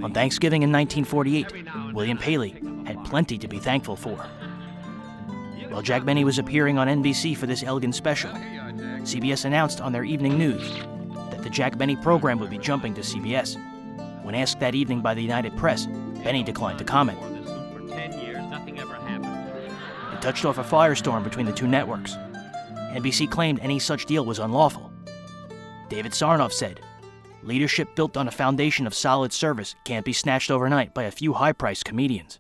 On 0.01 0.13
Thanksgiving 0.13 0.63
in 0.63 0.71
1948, 0.71 1.93
William 1.93 2.17
Paley 2.17 2.51
had 2.86 3.03
plenty 3.05 3.38
to 3.38 3.48
be 3.48 3.59
thankful 3.59 3.95
for. 3.95 4.17
While 5.69 5.81
Jack 5.81 6.05
Benny 6.05 6.24
was 6.24 6.39
appearing 6.39 6.77
on 6.77 6.88
NBC 6.88 7.36
for 7.36 7.48
this 7.48 7.63
Elgin 7.63 7.93
special, 7.93 8.31
CBS 9.01 9.46
announced 9.46 9.82
on 9.82 9.91
their 9.91 10.03
evening 10.03 10.38
news 10.38 10.74
that 11.32 11.41
the 11.44 11.50
Jack 11.50 11.77
Benny 11.77 11.96
program 11.96 12.39
would 12.39 12.50
be 12.50 12.58
jumping 12.58 12.94
to 12.94 13.01
CBS. 13.01 13.56
When 14.24 14.36
asked 14.36 14.60
that 14.60 14.75
evening 14.75 15.01
by 15.01 15.13
the 15.13 15.22
United 15.22 15.56
Press, 15.58 15.88
Benny 16.24 16.44
declined 16.44 16.79
to 16.79 16.86
comment. 16.86 17.20
It 20.13 20.22
touched 20.22 20.46
off 20.46 20.58
a 20.58 20.63
firestorm 20.63 21.24
between 21.24 21.46
the 21.46 21.53
two 21.53 21.68
networks. 21.68 22.15
NBC 22.94 23.29
claimed 23.29 23.60
any 23.62 23.79
such 23.79 24.06
deal 24.06 24.25
was 24.25 24.39
unlawful. 24.39 24.91
David 25.89 26.12
Sarnoff 26.12 26.51
said, 26.51 26.82
Leadership 27.41 27.96
built 27.96 28.18
on 28.18 28.27
a 28.27 28.32
foundation 28.32 28.86
of 28.86 28.94
solid 28.94 29.32
service 29.32 29.75
can't 29.86 30.06
be 30.06 30.12
snatched 30.12 30.51
overnight 30.51 30.94
by 30.94 31.03
a 31.03 31.12
few 31.12 31.34
high 31.34 31.53
priced 31.53 31.86
comedians. 31.86 32.39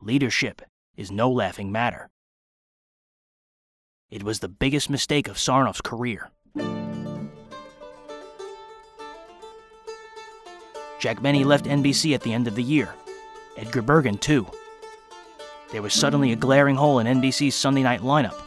Leadership 0.00 0.62
is 0.96 1.10
no 1.10 1.30
laughing 1.30 1.70
matter. 1.70 2.08
It 4.10 4.22
was 4.22 4.40
the 4.40 4.48
biggest 4.48 4.88
mistake 4.88 5.28
of 5.28 5.36
Sarnoff's 5.36 5.82
career. 5.82 6.30
Jack 10.98 11.20
Benny 11.20 11.44
left 11.44 11.66
NBC 11.66 12.14
at 12.14 12.22
the 12.22 12.32
end 12.32 12.48
of 12.48 12.54
the 12.54 12.62
year. 12.62 12.94
Edgar 13.58 13.82
Bergen, 13.82 14.16
too. 14.16 14.46
There 15.72 15.82
was 15.82 15.92
suddenly 15.92 16.32
a 16.32 16.36
glaring 16.36 16.76
hole 16.76 17.00
in 17.00 17.06
NBC's 17.06 17.54
Sunday 17.54 17.82
night 17.82 18.00
lineup. 18.00 18.40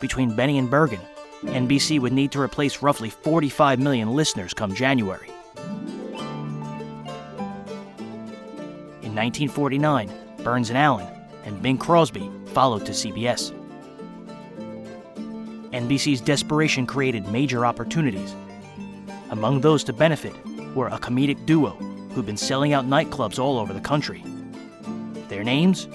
Between 0.00 0.34
Benny 0.34 0.58
and 0.58 0.68
Bergen, 0.68 1.00
NBC 1.42 2.00
would 2.00 2.12
need 2.12 2.32
to 2.32 2.40
replace 2.40 2.82
roughly 2.82 3.10
45 3.10 3.78
million 3.78 4.10
listeners 4.10 4.52
come 4.52 4.74
January. 4.74 5.30
In 9.02 9.14
1949, 9.14 10.10
Burns 10.42 10.70
and 10.70 10.78
Allen 10.78 11.06
and 11.44 11.62
Bing 11.62 11.78
Crosby 11.78 12.28
followed 12.46 12.84
to 12.86 12.92
CBS. 12.92 13.54
NBC's 15.72 16.20
desperation 16.20 16.84
created 16.84 17.28
major 17.28 17.64
opportunities. 17.64 18.34
Among 19.30 19.60
those 19.60 19.84
to 19.84 19.92
benefit 19.92 20.34
were 20.74 20.88
a 20.88 20.98
comedic 20.98 21.46
duo 21.46 21.70
who'd 22.10 22.26
been 22.26 22.36
selling 22.36 22.72
out 22.72 22.86
nightclubs 22.86 23.38
all 23.38 23.56
over 23.56 23.72
the 23.72 23.80
country. 23.80 24.24
Their 25.28 25.44
names 25.44 25.86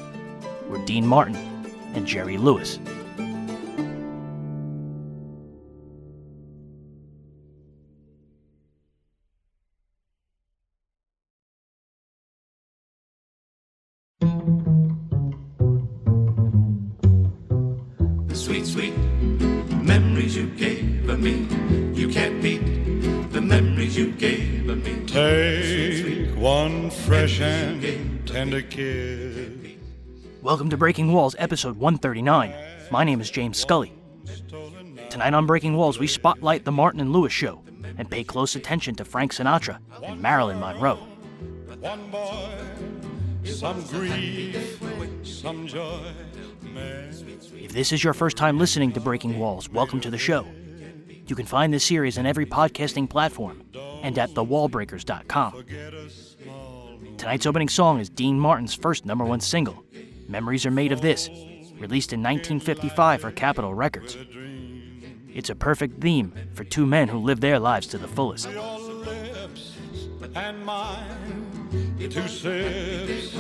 were 0.69 0.83
Dean 0.85 1.05
Martin 1.05 1.35
and 1.93 2.07
Jerry 2.07 2.37
Lewis. 2.37 2.79
Sweet, 18.33 18.65
sweet 18.65 19.14
me. 21.25 21.47
You 21.99 22.07
can't 22.07 22.39
beat 22.39 22.61
the 23.31 23.41
memories 23.41 23.97
you 23.97 24.11
gave 24.11 24.69
of 24.69 24.85
me. 24.85 25.03
Take 25.07 26.37
one 26.37 26.91
fresh 26.91 27.41
and 27.41 28.27
tender 28.27 28.61
kiss. 28.61 29.73
Welcome 30.43 30.69
to 30.69 30.77
Breaking 30.77 31.11
Walls, 31.11 31.35
episode 31.39 31.77
139. 31.77 32.53
My 32.91 33.03
name 33.03 33.19
is 33.21 33.31
James 33.31 33.57
Scully. 33.57 33.91
Tonight 35.09 35.33
on 35.33 35.47
Breaking 35.47 35.75
Walls, 35.75 35.97
we 35.97 36.05
spotlight 36.05 36.63
The 36.63 36.71
Martin 36.71 37.01
and 37.01 37.11
Lewis 37.11 37.33
Show 37.33 37.63
and 37.97 38.07
pay 38.07 38.23
close 38.23 38.55
attention 38.55 38.93
to 38.93 39.03
Frank 39.03 39.33
Sinatra 39.33 39.79
and 40.03 40.21
Marilyn 40.21 40.59
Monroe. 40.59 40.99
One 41.79 42.11
boy, 42.11 42.51
some 43.45 43.81
grief, 43.87 44.79
some 45.23 45.65
joy. 45.65 46.01
If 47.55 47.71
this 47.71 47.91
is 47.91 48.03
your 48.03 48.13
first 48.13 48.37
time 48.37 48.59
listening 48.59 48.91
to 48.91 48.99
Breaking 48.99 49.39
Walls, 49.39 49.69
welcome 49.69 49.99
to 50.01 50.11
the 50.11 50.19
show. 50.19 50.45
You 51.27 51.35
can 51.35 51.45
find 51.45 51.73
this 51.73 51.83
series 51.83 52.17
on 52.17 52.25
every 52.25 52.45
podcasting 52.45 53.09
platform 53.09 53.63
and 54.03 54.17
at 54.19 54.29
thewallbreakers.com. 54.31 55.65
Tonight's 57.17 57.45
opening 57.45 57.69
song 57.69 57.99
is 57.99 58.09
Dean 58.09 58.39
Martin's 58.39 58.75
first 58.75 59.05
number 59.05 59.25
one 59.25 59.39
single, 59.39 59.83
Memories 60.27 60.65
Are 60.65 60.71
Made 60.71 60.91
of 60.91 61.01
This, 61.01 61.29
released 61.79 62.13
in 62.13 62.21
1955 62.21 63.21
for 63.21 63.31
Capitol 63.31 63.73
Records. 63.73 64.17
It's 65.33 65.49
a 65.49 65.55
perfect 65.55 65.99
theme 65.99 66.33
for 66.53 66.63
two 66.63 66.85
men 66.85 67.07
who 67.07 67.17
live 67.17 67.41
their 67.41 67.59
lives 67.59 67.87
to 67.87 67.97
the 67.97 68.07
fullest. 68.07 68.47
two 72.09 72.27
sips 72.27 73.35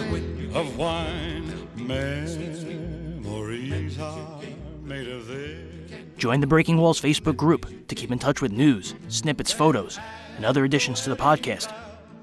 of 0.55 0.77
wine. 0.77 1.67
Memories 1.75 2.65
are 3.99 4.41
made 4.83 5.07
of 5.07 5.27
this. 5.27 5.64
Join 6.17 6.39
the 6.39 6.47
Breaking 6.47 6.77
Walls 6.77 6.99
Facebook 6.99 7.35
group 7.35 7.87
to 7.87 7.95
keep 7.95 8.11
in 8.11 8.19
touch 8.19 8.41
with 8.41 8.51
news, 8.51 8.95
snippets, 9.09 9.51
photos, 9.51 9.99
and 10.37 10.45
other 10.45 10.63
additions 10.65 11.01
to 11.01 11.09
the 11.09 11.15
podcast 11.15 11.73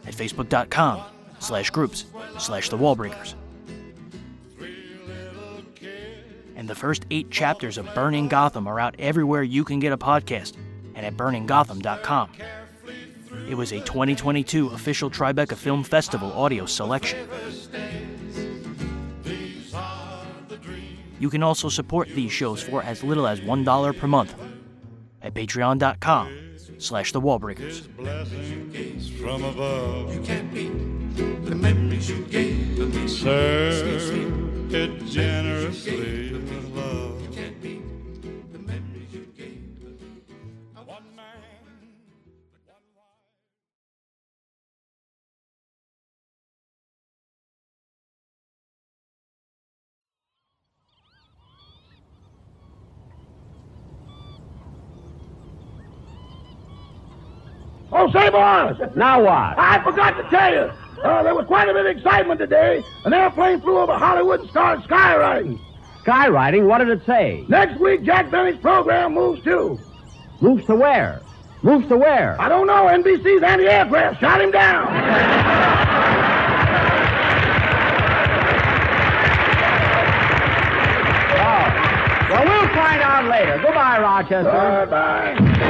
at 0.07 0.14
facebook.com 0.14 1.02
slash 1.38 1.70
groups 1.70 2.07
slash 2.38 2.68
the 2.68 2.78
wallbreakers. 2.78 3.35
And 6.57 6.68
the 6.68 6.74
first 6.74 7.05
eight 7.11 7.31
chapters 7.31 7.76
of 7.76 7.92
Burning 7.94 8.28
Gotham 8.28 8.66
are 8.68 8.78
out 8.78 8.94
everywhere 8.98 9.42
you 9.42 9.64
can 9.64 9.81
get 9.81 9.92
a 9.92 9.98
podcast 9.98 10.55
and 10.94 11.05
at 11.05 11.16
burninggotham.com. 11.16 12.31
It 13.48 13.55
was 13.55 13.72
a 13.72 13.81
2022 13.81 14.68
official 14.68 15.11
Tribeca 15.11 15.57
Film 15.57 15.83
Festival 15.83 16.33
audio 16.33 16.66
selection. 16.66 17.28
You 21.22 21.30
can 21.30 21.44
also 21.44 21.68
support 21.68 22.08
these 22.08 22.32
shows 22.32 22.61
for 22.61 22.82
as 22.82 23.04
little 23.04 23.28
as 23.28 23.38
$1 23.38 23.96
per 23.96 24.08
month 24.08 24.35
at 25.22 25.35
patreon.com 25.35 26.56
slash 26.78 27.12
the 27.12 27.20
wallbreakers. 27.20 27.87
From 29.20 29.44
above. 29.44 30.12
You 30.12 30.20
can't 30.22 30.52
beat 30.52 30.74
the 31.44 31.54
memories 31.54 32.11
you 32.11 32.24
gave 32.24 32.76
of 32.80 32.92
me. 32.92 33.06
Serve 33.06 34.74
it 34.74 35.06
generously 35.06 36.35
Oh. 58.10 58.90
Now 58.96 59.22
what? 59.22 59.58
I 59.58 59.82
forgot 59.84 60.16
to 60.16 60.28
tell 60.28 60.52
you. 60.52 60.72
Uh, 61.02 61.22
there 61.22 61.34
was 61.34 61.46
quite 61.46 61.68
a 61.68 61.72
bit 61.72 61.86
of 61.86 61.96
excitement 61.96 62.40
today. 62.40 62.82
An 63.04 63.12
airplane 63.12 63.60
flew 63.60 63.78
over 63.78 63.94
Hollywood 63.96 64.40
and 64.40 64.50
started 64.50 64.84
skywriting. 64.84 65.58
Skywriting? 66.04 66.66
What 66.66 66.78
did 66.78 66.88
it 66.88 67.04
say? 67.06 67.44
Next 67.48 67.78
week, 67.80 68.02
Jack 68.02 68.30
Benny's 68.30 68.60
program 68.60 69.14
moves 69.14 69.42
too. 69.42 69.78
Moves 70.40 70.66
to 70.66 70.74
where? 70.74 71.20
Moves 71.62 71.86
to 71.88 71.96
where? 71.96 72.40
I 72.40 72.48
don't 72.48 72.66
know. 72.66 72.86
NBC's 72.86 73.42
anti-aircraft 73.42 74.20
shot 74.20 74.40
him 74.40 74.50
down. 74.50 75.92
Well, 82.32 82.44
we'll 82.46 82.68
find 82.74 83.02
out 83.02 83.26
later. 83.26 83.60
Goodbye, 83.62 84.00
Rochester. 84.00 84.86
Bye-bye. 84.86 85.68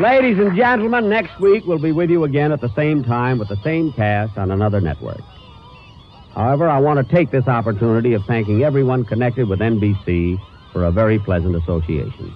Ladies 0.00 0.38
and 0.38 0.56
gentlemen, 0.56 1.10
next 1.10 1.38
week 1.40 1.66
we'll 1.66 1.78
be 1.78 1.92
with 1.92 2.08
you 2.08 2.24
again 2.24 2.52
at 2.52 2.62
the 2.62 2.74
same 2.74 3.04
time 3.04 3.38
with 3.38 3.48
the 3.48 3.62
same 3.62 3.92
cast 3.92 4.38
on 4.38 4.50
another 4.50 4.80
network. 4.80 5.20
However, 6.34 6.70
I 6.70 6.78
want 6.78 7.06
to 7.06 7.14
take 7.14 7.30
this 7.30 7.46
opportunity 7.46 8.14
of 8.14 8.24
thanking 8.24 8.62
everyone 8.62 9.04
connected 9.04 9.46
with 9.46 9.58
NBC 9.58 10.40
for 10.72 10.84
a 10.84 10.90
very 10.90 11.18
pleasant 11.18 11.54
association. 11.54 12.32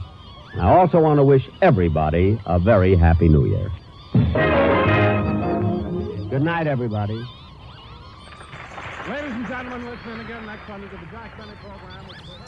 I 0.61 0.69
also 0.77 1.01
want 1.01 1.19
to 1.21 1.25
wish 1.25 1.49
everybody 1.63 2.39
a 2.45 2.59
very 2.59 2.97
happy 2.97 3.31
New 3.31 3.47
Year. 3.47 3.73
Good 6.29 6.43
night, 6.43 6.67
everybody. 6.67 7.15
Ladies 9.09 9.33
and 9.33 9.47
gentlemen, 9.47 9.87
listening 9.87 10.21
again 10.21 10.45
next 10.45 10.67
Sunday 10.67 10.89
to 10.89 10.97
the 10.97 11.07
Jack 11.11 11.39
Benny 11.39 11.53
program. 11.63 12.44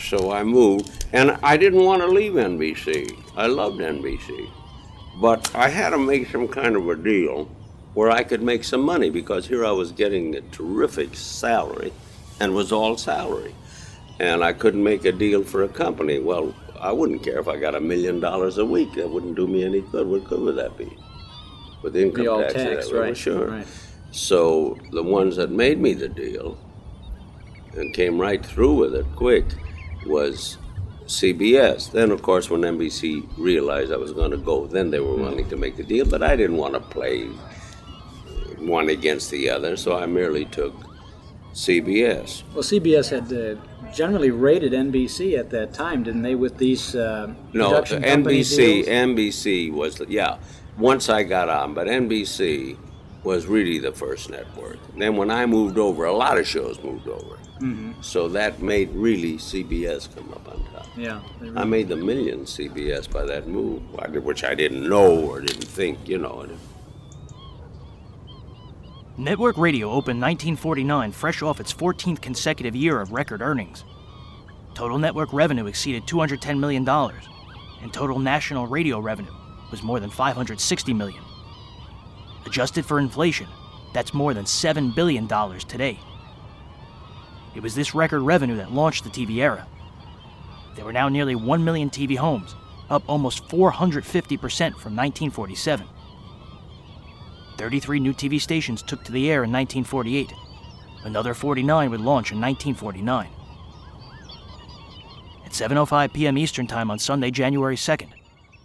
So 0.00 0.32
I 0.32 0.42
moved, 0.42 1.04
and 1.12 1.32
I 1.42 1.56
didn't 1.56 1.84
want 1.84 2.02
to 2.02 2.08
leave 2.08 2.32
NBC. 2.32 3.16
I 3.36 3.46
loved 3.46 3.80
NBC. 3.80 4.50
But 5.20 5.54
I 5.54 5.68
had 5.68 5.90
to 5.90 5.98
make 5.98 6.28
some 6.30 6.48
kind 6.48 6.74
of 6.76 6.88
a 6.88 6.96
deal 6.96 7.44
where 7.94 8.10
I 8.10 8.22
could 8.22 8.42
make 8.42 8.64
some 8.64 8.80
money 8.80 9.10
because 9.10 9.46
here 9.46 9.64
I 9.64 9.72
was 9.72 9.92
getting 9.92 10.36
a 10.36 10.40
terrific 10.40 11.14
salary 11.14 11.92
and 12.40 12.54
was 12.54 12.72
all 12.72 12.96
salary. 12.96 13.54
And 14.18 14.42
I 14.42 14.52
couldn't 14.52 14.82
make 14.82 15.04
a 15.04 15.12
deal 15.12 15.44
for 15.44 15.64
a 15.64 15.68
company. 15.68 16.18
Well, 16.18 16.54
I 16.78 16.92
wouldn't 16.92 17.22
care 17.22 17.38
if 17.38 17.48
I 17.48 17.56
got 17.58 17.74
a 17.74 17.80
million 17.80 18.20
dollars 18.20 18.58
a 18.58 18.64
week. 18.64 18.94
That 18.94 19.10
wouldn't 19.10 19.36
do 19.36 19.46
me 19.46 19.64
any 19.64 19.80
good. 19.80 20.06
What 20.06 20.24
good 20.24 20.40
would 20.40 20.56
that 20.56 20.78
be? 20.78 20.96
With 21.82 21.96
income 21.96 22.24
Be 22.24 22.42
tax, 22.44 22.54
tax, 22.54 22.92
right, 22.92 23.16
Sure. 23.16 23.48
right. 23.48 23.66
So 24.12 24.78
the 24.92 25.02
ones 25.02 25.36
that 25.36 25.50
made 25.50 25.78
me 25.78 25.94
the 25.94 26.08
deal 26.08 26.58
and 27.74 27.94
came 27.94 28.18
right 28.20 28.44
through 28.44 28.74
with 28.74 28.94
it 28.94 29.06
quick 29.14 29.44
was 30.06 30.58
CBS. 31.06 31.90
Then, 31.90 32.10
of 32.10 32.22
course, 32.22 32.48
when 32.50 32.62
NBC 32.62 33.28
realized 33.36 33.92
I 33.92 33.96
was 33.96 34.12
going 34.12 34.30
to 34.30 34.36
go, 34.36 34.66
then 34.66 34.90
they 34.90 35.00
were 35.00 35.16
willing 35.16 35.48
to 35.48 35.56
make 35.56 35.76
the 35.76 35.82
deal. 35.82 36.06
But 36.06 36.22
I 36.22 36.36
didn't 36.36 36.56
want 36.56 36.74
to 36.74 36.80
play 36.80 37.24
one 38.58 38.88
against 38.88 39.30
the 39.30 39.50
other, 39.50 39.76
so 39.76 39.96
I 39.96 40.06
merely 40.06 40.44
took 40.44 40.74
CBS. 41.52 42.42
Well, 42.54 42.62
CBS 42.62 43.10
had 43.10 43.32
uh, 43.32 43.60
generally 43.92 44.30
rated 44.30 44.72
NBC 44.72 45.38
at 45.38 45.50
that 45.50 45.72
time, 45.72 46.04
didn't 46.04 46.22
they, 46.22 46.34
with 46.34 46.58
these 46.58 46.94
uh, 46.94 47.32
No, 47.52 47.72
NBC. 47.82 48.86
NBC 48.86 49.72
was 49.72 50.00
yeah. 50.08 50.38
Once 50.78 51.08
I 51.08 51.24
got 51.24 51.48
on, 51.48 51.74
but 51.74 51.88
NBC 51.88 52.78
was 53.24 53.46
really 53.46 53.78
the 53.78 53.92
first 53.92 54.30
network. 54.30 54.78
Then 54.96 55.16
when 55.16 55.30
I 55.30 55.44
moved 55.44 55.76
over, 55.76 56.04
a 56.04 56.12
lot 56.12 56.38
of 56.38 56.46
shows 56.46 56.82
moved 56.82 57.08
over. 57.08 57.39
Mm-hmm. 57.60 58.00
So 58.00 58.28
that 58.28 58.62
made 58.62 58.90
really 58.94 59.34
CBS 59.34 60.14
come 60.14 60.32
up 60.32 60.48
on 60.48 60.64
top. 60.72 60.86
Yeah. 60.96 61.20
they 61.40 61.60
I 61.60 61.64
made 61.64 61.88
the 61.88 61.96
million 61.96 62.40
CBS 62.40 63.10
by 63.10 63.24
that 63.24 63.46
move, 63.48 63.82
which 64.24 64.44
I 64.44 64.54
didn't 64.54 64.88
know 64.88 65.26
or 65.26 65.40
didn't 65.40 65.64
think, 65.64 66.08
you 66.08 66.18
know. 66.18 66.48
Network 69.18 69.58
radio 69.58 69.88
opened 69.88 70.20
1949 70.20 71.12
fresh 71.12 71.42
off 71.42 71.60
its 71.60 71.74
14th 71.74 72.22
consecutive 72.22 72.74
year 72.74 73.00
of 73.00 73.12
record 73.12 73.42
earnings. 73.42 73.84
Total 74.72 74.98
network 74.98 75.32
revenue 75.34 75.66
exceeded 75.66 76.04
$210 76.04 76.58
million, 76.58 76.88
and 76.88 77.92
total 77.92 78.18
national 78.18 78.66
radio 78.66 78.98
revenue 78.98 79.34
was 79.70 79.82
more 79.82 80.00
than 80.00 80.08
560 80.08 80.94
million. 80.94 81.22
Adjusted 82.46 82.86
for 82.86 82.98
inflation, 82.98 83.46
that's 83.92 84.14
more 84.14 84.32
than 84.32 84.46
$7 84.46 84.94
billion 84.94 85.28
today. 85.28 86.00
It 87.54 87.62
was 87.62 87.74
this 87.74 87.94
record 87.94 88.20
revenue 88.20 88.56
that 88.56 88.72
launched 88.72 89.04
the 89.04 89.10
TV 89.10 89.36
era. 89.38 89.66
There 90.76 90.84
were 90.84 90.92
now 90.92 91.08
nearly 91.08 91.34
1 91.34 91.64
million 91.64 91.90
TV 91.90 92.16
homes, 92.16 92.54
up 92.88 93.02
almost 93.08 93.46
450% 93.48 94.38
from 94.38 94.96
1947. 94.96 95.86
33 97.58 98.00
new 98.00 98.14
TV 98.14 98.40
stations 98.40 98.82
took 98.82 99.04
to 99.04 99.12
the 99.12 99.30
air 99.30 99.44
in 99.44 99.52
1948. 99.52 100.32
Another 101.04 101.34
49 101.34 101.90
would 101.90 102.00
launch 102.00 102.32
in 102.32 102.40
1949. 102.40 103.28
At 105.44 105.52
7:05 105.52 106.12
p.m. 106.12 106.38
Eastern 106.38 106.66
Time 106.66 106.90
on 106.90 106.98
Sunday, 106.98 107.30
January 107.30 107.76
2nd, 107.76 108.12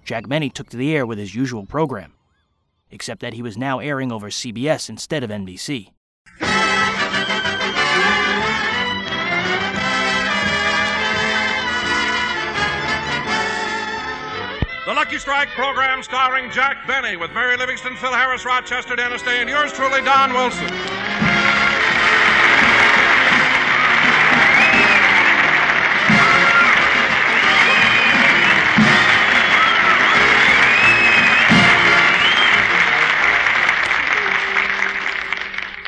Jack 0.05 0.27
Benny 0.27 0.49
took 0.49 0.69
to 0.69 0.77
the 0.77 0.95
air 0.95 1.05
with 1.05 1.17
his 1.17 1.33
usual 1.33 1.65
program, 1.65 2.13
except 2.91 3.21
that 3.21 3.33
he 3.33 3.41
was 3.41 3.57
now 3.57 3.79
airing 3.79 4.11
over 4.11 4.29
CBS 4.29 4.89
instead 4.89 5.23
of 5.23 5.29
NBC. 5.29 5.89
Lucky 14.95 15.17
Strike 15.17 15.49
program 15.49 16.01
starring 16.01 16.49
Jack 16.49 16.87
Benny 16.87 17.17
with 17.17 17.33
Mary 17.33 17.57
Livingstone, 17.57 17.97
Phil 17.97 18.13
Harris, 18.13 18.45
Rochester, 18.45 18.95
Dennis 18.95 19.21
Day, 19.21 19.41
and 19.41 19.49
yours 19.49 19.73
truly, 19.73 20.01
Don 20.01 20.31
Wilson. 20.31 20.63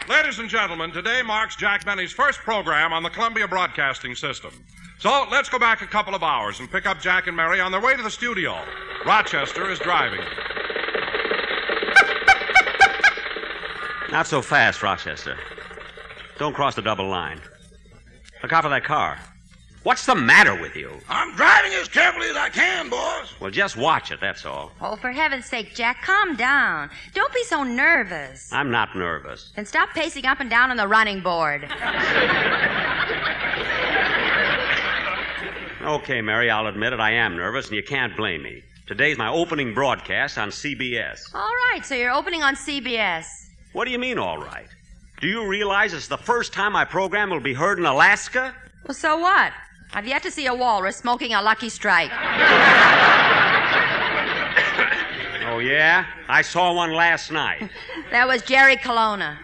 Ladies 0.10 0.39
and 0.39 0.50
gentlemen, 0.50 0.91
today 0.91 1.22
marks 1.22 1.56
Jack 1.56 1.86
Benny's 1.86 2.12
first 2.12 2.39
program 2.39 2.91
on 2.91 3.04
the 3.04 3.10
Columbia 3.10 3.48
Broadcasting 3.48 4.15
System. 4.15 4.52
So 5.00 5.28
let's 5.32 5.48
go 5.48 5.60
back 5.60 5.82
a 5.82 5.88
couple 5.88 6.13
of 6.13 6.24
hours 6.24 6.60
and 6.60 6.70
pick 6.70 6.86
up 6.86 7.00
Jack 7.00 7.28
and 7.28 7.38
Mary 7.38 7.62
on 7.62 7.72
their 7.72 7.80
way 7.80 7.96
to 7.96 8.04
the 8.04 8.12
studio. 8.12 8.60
Rochester 9.08 9.72
is 9.72 9.80
driving. 9.80 10.20
Not 14.12 14.28
so 14.28 14.41
fast, 14.41 14.84
Rochester. 14.84 15.38
Don't 16.38 16.54
cross 16.54 16.76
the 16.76 16.82
double 16.82 17.08
line. 17.08 17.39
Look 18.43 18.52
out 18.52 18.63
for 18.63 18.70
that 18.70 18.84
car. 18.84 19.17
What's 19.84 20.06
the 20.06 20.15
matter 20.15 20.60
with 20.60 20.76
you? 20.76 20.91
I'm 21.08 21.34
driving 21.38 21.72
as 21.76 21.88
carefully 21.88 22.28
as 22.28 22.36
I 22.36 22.50
can, 22.50 22.89
boss. 22.89 23.34
Well, 23.39 23.50
just 23.50 23.78
watch 23.78 24.12
it, 24.12 24.20
that's 24.20 24.46
all. 24.46 24.74
Oh, 24.82 24.98
for 24.98 25.13
heaven's 25.13 25.46
sake, 25.46 25.74
Jack, 25.74 26.04
calm 26.04 26.36
down. 26.36 26.89
Don't 27.13 27.34
be 27.34 27.46
so 27.46 27.63
nervous. 27.63 28.52
I'm 28.52 28.72
not 28.72 28.93
nervous. 28.93 29.54
And 29.56 29.65
stop 29.65 29.91
pacing 29.91 30.26
up 30.26 30.41
and 30.41 30.50
down 30.50 30.70
on 30.70 30.76
the 30.76 30.88
running 30.88 31.22
board. 31.22 31.72
Okay, 35.88 36.22
Mary, 36.22 36.52
I'll 36.52 36.67
admit 36.67 36.91
it. 36.91 37.00
I 37.00 37.12
am 37.12 37.38
nervous, 37.38 37.67
and 37.67 37.76
you 37.78 37.84
can't 37.84 38.17
blame 38.17 38.43
me. 38.43 38.62
Today's 38.88 39.17
my 39.17 39.28
opening 39.30 39.73
broadcast 39.73 40.38
on 40.38 40.50
CBS. 40.50 41.36
All 41.36 41.52
right, 41.71 41.82
so 41.84 41.93
you're 41.93 42.13
opening 42.13 42.41
on 42.41 42.56
CBS. 42.56 43.26
What 43.73 43.84
do 43.84 43.91
you 43.91 44.00
mean, 44.00 44.17
all 44.17 44.38
right? 44.38 44.67
Do 45.19 45.28
you 45.28 45.45
realize 45.45 45.93
it's 45.93 46.08
the 46.08 46.17
first 46.17 46.54
time 46.54 46.71
my 46.71 46.86
program 46.86 47.30
will 47.30 47.41
be 47.41 47.54
heard 47.54 47.80
in 47.80 47.86
Alaska? 47.86 48.56
Well, 48.88 48.95
so 48.95 49.17
what? 49.17 49.52
I've 49.93 50.08
yet 50.08 50.23
to 50.23 50.32
see 50.32 50.45
a 50.45 50.54
walrus 50.56 50.95
smoking 50.95 51.34
a 51.34 51.41
lucky 51.41 51.69
strike. 51.69 52.12
Oh, 55.50 55.60
yeah? 55.60 56.06
I 56.28 56.41
saw 56.43 56.73
one 56.73 56.91
last 56.93 57.32
night. 57.32 57.71
That 58.12 58.28
was 58.28 58.41
Jerry 58.43 58.76
Colonna. 58.78 59.39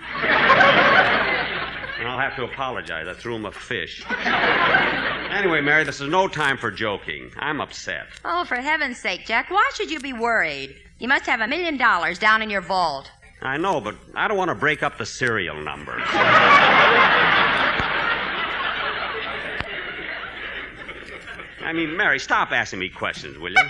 And 1.97 2.07
I'll 2.07 2.19
have 2.19 2.35
to 2.35 2.43
apologize. 2.43 3.07
I 3.07 3.13
threw 3.13 3.35
him 3.35 3.45
a 3.45 3.51
fish. 3.51 4.05
Anyway, 5.33 5.61
Mary, 5.61 5.83
this 5.83 5.99
is 5.99 6.07
no 6.09 6.27
time 6.27 6.57
for 6.57 6.69
joking. 6.69 7.31
I'm 7.39 7.59
upset. 7.59 8.05
Oh, 8.23 8.45
for 8.45 8.55
heaven's 8.57 8.99
sake, 8.99 9.25
Jack, 9.25 9.49
why 9.49 9.67
should 9.73 9.89
you 9.89 9.99
be 9.99 10.13
worried? 10.13 10.75
You 10.99 11.07
must 11.07 11.25
have 11.25 11.41
a 11.41 11.47
million 11.47 11.75
dollars 11.75 12.19
down 12.19 12.43
in 12.43 12.51
your 12.51 12.61
vault. 12.61 13.09
I 13.41 13.57
know, 13.57 13.81
but 13.81 13.95
I 14.13 14.27
don't 14.27 14.37
want 14.37 14.49
to 14.49 14.55
break 14.55 14.83
up 14.83 14.99
the 14.99 15.07
serial 15.07 15.59
numbers. 15.59 16.03
I 21.61 21.73
mean, 21.73 21.97
Mary, 21.97 22.19
stop 22.19 22.51
asking 22.51 22.77
me 22.77 22.89
questions, 22.89 23.39
will 23.39 23.51
you? 23.51 23.65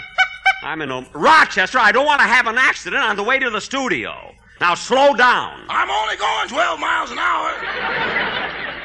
I'm 0.63 0.81
in 0.81 0.91
a... 0.91 1.07
Rochester, 1.13 1.79
I 1.79 1.93
don't 1.93 2.05
want 2.05 2.19
to 2.19 2.27
have 2.27 2.45
an 2.47 2.57
accident 2.57 3.03
on 3.03 3.15
the 3.15 3.23
way 3.23 3.39
to 3.39 3.49
the 3.49 3.61
studio. 3.61 4.35
Now, 4.59 4.75
slow 4.75 5.13
down. 5.15 5.65
I'm 5.69 5.89
only 5.89 6.17
going 6.17 6.49
12 6.49 6.79
miles 6.79 7.11
an 7.11 7.19
hour. 7.19 7.51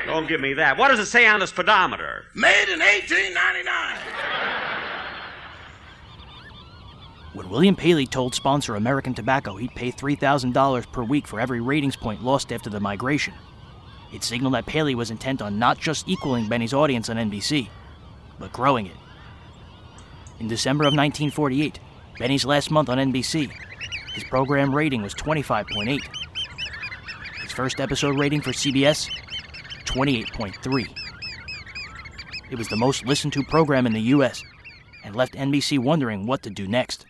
Don't 0.09 0.27
give 0.27 0.41
me 0.41 0.55
that. 0.55 0.79
What 0.79 0.89
does 0.89 1.01
it 1.01 1.05
say 1.05 1.27
on 1.27 1.41
the 1.41 1.47
speedometer? 1.47 2.25
Made 2.35 2.71
in 2.73 2.81
1899. 2.81 3.99
When 7.35 7.51
William 7.51 7.77
Paley 7.77 8.07
told 8.07 8.35
sponsor 8.35 8.75
American 8.75 9.13
Tobacco 9.13 9.57
he'd 9.57 9.75
pay 9.75 9.93
$3,000 9.93 10.91
per 10.93 11.05
week 11.05 11.27
for 11.27 11.39
every 11.39 11.61
ratings 11.61 11.95
point 11.95 12.25
lost 12.25 12.55
after 12.55 12.71
the 12.71 12.81
migration, 12.81 13.35
it 14.11 14.25
signaled 14.25 14.55
that 14.55 14.65
Paley 14.65 14.95
was 14.95 15.11
intent 15.11 15.43
on 15.43 15.59
not 15.59 15.79
just 15.79 16.09
equaling 16.09 16.49
Benny's 16.49 16.73
audience 16.73 17.11
on 17.11 17.17
NBC, 17.17 17.69
but 18.39 18.51
growing 18.51 18.87
it. 18.87 18.97
In 20.41 20.49
December 20.49 20.85
of 20.85 20.95
1948, 20.95 21.81
Benny's 22.19 22.47
last 22.47 22.71
month 22.71 22.89
on 22.89 22.97
NBC, 22.97 23.53
his 24.15 24.25
program 24.25 24.75
rating 24.75 25.03
was 25.03 25.13
25.8. 25.13 26.01
His 27.43 27.53
first 27.53 27.79
episode 27.79 28.19
rating 28.19 28.41
for 28.41 28.53
CBS, 28.53 29.11
28.3. 29.89 30.87
It 32.51 32.59
was 32.59 32.69
the 32.69 32.77
most 32.77 33.07
listened 33.07 33.33
to 33.33 33.43
program 33.43 33.87
in 33.87 33.93
the 33.95 34.01
U.S. 34.17 34.43
and 35.03 35.17
left 35.17 35.33
NBC 35.33 35.79
wondering 35.79 36.27
what 36.27 36.43
to 36.43 36.51
do 36.51 36.69
next. 36.69 37.07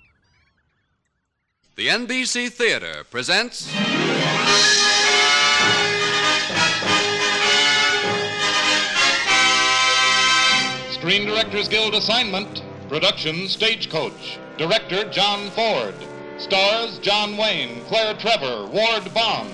The 1.75 1.89
NBC 1.89 2.51
Theater 2.51 3.05
presents. 3.11 3.69
Screen 10.95 11.27
Directors 11.27 11.69
Guild 11.69 11.95
assignment. 11.95 12.63
Production 12.89 13.49
Stagecoach. 13.49 14.39
Director 14.57 15.09
John 15.11 15.51
Ford. 15.51 15.95
Stars 16.39 16.99
John 16.99 17.37
Wayne, 17.37 17.81
Claire 17.87 18.15
Trevor, 18.15 18.67
Ward 18.67 19.13
Bond. 19.13 19.53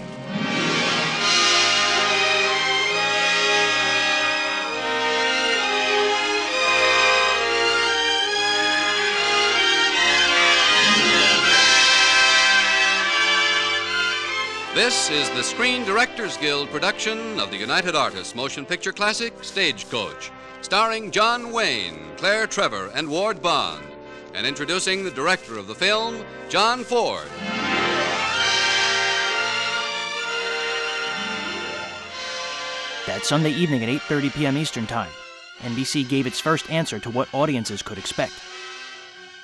This 14.74 15.08
is 15.08 15.30
the 15.30 15.44
Screen 15.44 15.84
Directors 15.84 16.36
Guild 16.36 16.68
production 16.68 17.38
of 17.38 17.52
the 17.52 17.56
United 17.56 17.94
Artists 17.94 18.34
Motion 18.34 18.66
Picture 18.66 18.90
Classic 18.90 19.32
Stagecoach, 19.40 20.32
starring 20.62 21.12
John 21.12 21.52
Wayne, 21.52 22.00
Claire 22.16 22.48
Trevor, 22.48 22.90
and 22.92 23.08
Ward 23.08 23.40
Bond, 23.40 23.86
and 24.34 24.44
introducing 24.44 25.04
the 25.04 25.12
director 25.12 25.56
of 25.58 25.68
the 25.68 25.76
film, 25.76 26.24
John 26.48 26.82
Ford. 26.82 27.28
That 33.06 33.20
Sunday 33.22 33.52
evening 33.52 33.84
at 33.84 33.88
8:30 33.88 34.34
p.m. 34.34 34.56
Eastern 34.56 34.88
Time, 34.88 35.12
NBC 35.60 36.08
gave 36.08 36.26
its 36.26 36.40
first 36.40 36.68
answer 36.68 36.98
to 36.98 37.10
what 37.10 37.32
audiences 37.32 37.80
could 37.80 37.96
expect. 37.96 38.34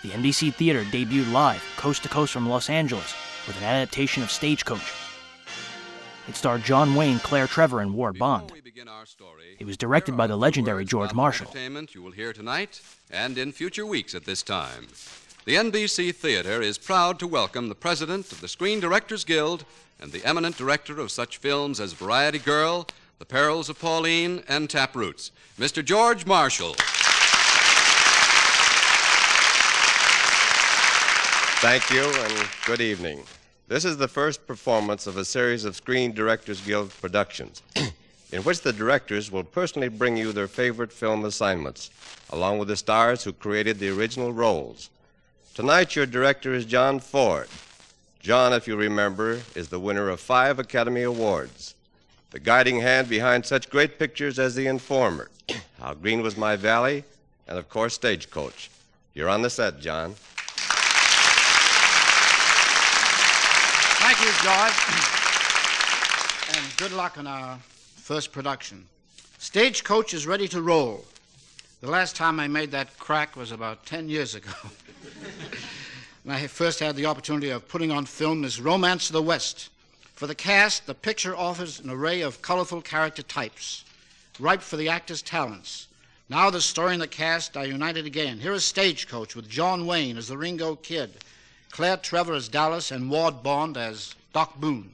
The 0.03 0.11
NBC 0.11 0.53
Theater 0.53 0.83
debuted 0.83 1.31
live, 1.31 1.63
coast 1.77 2.03
to 2.03 2.09
coast 2.09 2.33
from 2.33 2.49
Los 2.49 2.69
Angeles, 2.69 3.15
with 3.47 3.57
an 3.59 3.63
adaptation 3.63 4.25
of 4.25 4.33
Stagecoach. 4.33 5.10
It 6.29 6.37
starred 6.37 6.63
John 6.63 6.95
Wayne, 6.95 7.19
Claire 7.19 7.47
Trevor, 7.47 7.81
and 7.81 7.95
Ward 7.95 8.19
Bond. 8.19 8.53
It 9.59 9.67
was 9.67 9.77
directed 9.77 10.17
by 10.17 10.27
the 10.27 10.37
legendary 10.37 10.85
George 10.85 11.13
Marshall. 11.15 11.49
Entertainment 11.49 11.95
you 11.95 12.03
will 12.03 12.13
hear 12.13 12.33
tonight 12.33 12.81
and 13.11 13.37
in 13.37 13.53
future 13.53 13.87
weeks 13.87 14.15
at 14.15 14.25
this 14.25 14.43
time. 14.43 14.87
The 15.45 15.57
NBC 15.57 16.15
Theater 16.15 16.61
is 16.63 16.79
proud 16.79 17.19
to 17.19 17.27
welcome 17.27 17.69
the 17.69 17.75
president 17.75 18.31
of 18.31 18.41
the 18.41 18.49
Screen 18.49 18.79
Directors 18.79 19.25
Guild, 19.25 19.65
and 20.01 20.13
the 20.13 20.25
eminent 20.25 20.57
director 20.57 21.01
of 21.01 21.11
such 21.11 21.39
films 21.39 21.81
as 21.81 21.93
Variety 21.93 22.39
Girl, 22.39 22.87
The 23.19 23.25
Perils 23.27 23.69
of 23.69 23.79
Pauline, 23.79 24.43
and 24.49 24.71
Taproots, 24.71 25.31
Mr. 25.59 25.85
George 25.85 26.27
Marshall. 26.27 26.75
Thank 31.61 31.91
you 31.91 32.05
and 32.05 32.49
good 32.65 32.81
evening. 32.81 33.23
This 33.71 33.85
is 33.85 33.99
the 33.99 34.09
first 34.09 34.49
performance 34.49 35.07
of 35.07 35.17
a 35.17 35.25
series 35.25 35.65
of 35.65 35.77
Screen 35.77 36.13
Directors 36.13 36.61
Guild 36.61 36.91
productions, 37.01 37.63
in 38.33 38.43
which 38.43 38.63
the 38.63 38.73
directors 38.73 39.31
will 39.31 39.45
personally 39.45 39.87
bring 39.87 40.17
you 40.17 40.33
their 40.33 40.49
favorite 40.49 40.93
film 40.93 41.25
assignments, 41.25 41.89
along 42.31 42.59
with 42.59 42.67
the 42.67 42.75
stars 42.75 43.23
who 43.23 43.33
created 43.33 43.79
the 43.79 43.89
original 43.89 44.33
roles. 44.33 44.91
Tonight, 45.55 45.95
your 45.95 46.05
director 46.05 46.53
is 46.53 46.65
John 46.65 46.99
Ford. 46.99 47.47
John, 48.19 48.53
if 48.53 48.67
you 48.67 48.75
remember, 48.75 49.41
is 49.55 49.69
the 49.69 49.79
winner 49.79 50.09
of 50.09 50.19
five 50.19 50.59
Academy 50.59 51.05
Awards, 51.05 51.77
the 52.33 52.41
guiding 52.41 52.81
hand 52.81 53.09
behind 53.09 53.47
such 53.47 53.71
great 53.71 54.01
pictures 54.01 54.41
as 54.41 54.57
The 54.57 54.67
Informer, 54.67 55.31
How 55.79 55.95
Green 55.95 56.23
Was 56.23 56.37
My 56.37 56.57
Valley, 56.57 57.05
and 57.47 57.57
of 57.57 57.69
course, 57.69 57.95
Stagecoach. 57.95 58.69
You're 59.15 59.29
on 59.29 59.43
the 59.43 59.51
set, 59.51 59.79
John. 59.79 60.17
Thank 64.23 64.45
you, 64.45 64.51
George. 64.51 64.75
and 66.59 66.77
good 66.77 66.93
luck 66.93 67.17
on 67.17 67.27
our 67.27 67.57
first 67.97 68.33
production. 68.33 68.85
Stagecoach 69.39 70.13
is 70.13 70.27
ready 70.27 70.47
to 70.49 70.61
roll. 70.61 71.07
The 71.81 71.91
last 71.91 72.17
time 72.17 72.39
I 72.39 72.47
made 72.47 72.71
that 72.73 72.99
crack 72.99 73.35
was 73.35 73.51
about 73.51 73.87
10 73.87 74.11
years 74.11 74.35
ago. 74.35 74.51
and 76.25 76.35
I 76.35 76.47
first 76.49 76.81
had 76.81 76.97
the 76.97 77.07
opportunity 77.07 77.49
of 77.49 77.67
putting 77.67 77.91
on 77.91 78.05
film 78.05 78.43
this 78.43 78.61
Romance 78.61 79.09
of 79.09 79.15
the 79.15 79.23
West. 79.23 79.71
For 80.17 80.27
the 80.27 80.35
cast, 80.35 80.85
the 80.85 80.93
picture 80.93 81.35
offers 81.35 81.81
an 81.81 81.89
array 81.89 82.21
of 82.21 82.43
colorful 82.43 82.83
character 82.83 83.23
types, 83.23 83.87
ripe 84.39 84.61
for 84.61 84.77
the 84.77 84.91
actor's 84.91 85.23
talents. 85.23 85.87
Now 86.29 86.51
the 86.51 86.61
story 86.61 86.93
and 86.93 87.01
the 87.01 87.09
cast 87.09 87.57
are 87.57 87.65
united 87.65 88.05
again. 88.05 88.39
Here 88.39 88.53
is 88.53 88.67
Stagecoach 88.67 89.35
with 89.35 89.49
John 89.49 89.87
Wayne 89.87 90.19
as 90.19 90.29
the 90.29 90.37
Ringo 90.37 90.77
Kid, 90.77 91.25
Claire 91.71 91.99
Trevor 91.99 92.35
as 92.35 92.49
Dallas, 92.49 92.91
and 92.91 93.09
Ward 93.11 93.45
Bond 93.45 93.77
as 93.77 94.17
Doc 94.33 94.59
Boone. 94.59 94.93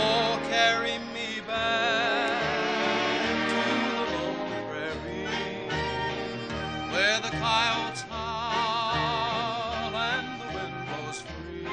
Oh, 0.00 0.40
carry 0.48 0.98
me 1.12 1.40
back 1.46 2.40
to 3.50 3.56
the 3.90 4.00
lone 4.16 4.50
prairie 4.66 5.28
where 6.90 7.20
the 7.20 7.28
coyotes 7.28 8.00
howl 8.08 9.94
and 9.94 10.40
the 10.40 10.46
wind 10.54 10.74
blows 10.86 11.20
free. 11.20 11.66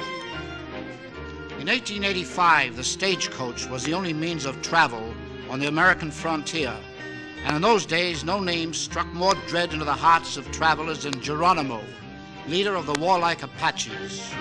In 1.62 1.68
1885, 1.68 2.76
the 2.76 2.84
stagecoach 2.84 3.65
was 3.68 3.84
the 3.86 3.94
only 3.94 4.12
means 4.13 4.46
of 4.46 4.62
travel 4.62 5.13
on 5.50 5.60
the 5.60 5.68
American 5.68 6.12
frontier. 6.12 6.76
And 7.46 7.56
in 7.56 7.62
those 7.62 7.86
days, 7.86 8.24
no 8.24 8.40
name 8.40 8.74
struck 8.74 9.06
more 9.14 9.36
dread 9.48 9.72
into 9.72 9.86
the 9.86 9.94
hearts 9.94 10.36
of 10.36 10.52
travelers 10.52 11.04
than 11.04 11.22
Geronimo, 11.22 11.80
leader 12.48 12.74
of 12.74 12.88
the 12.88 13.00
warlike 13.00 13.44
Apaches. 13.44 14.34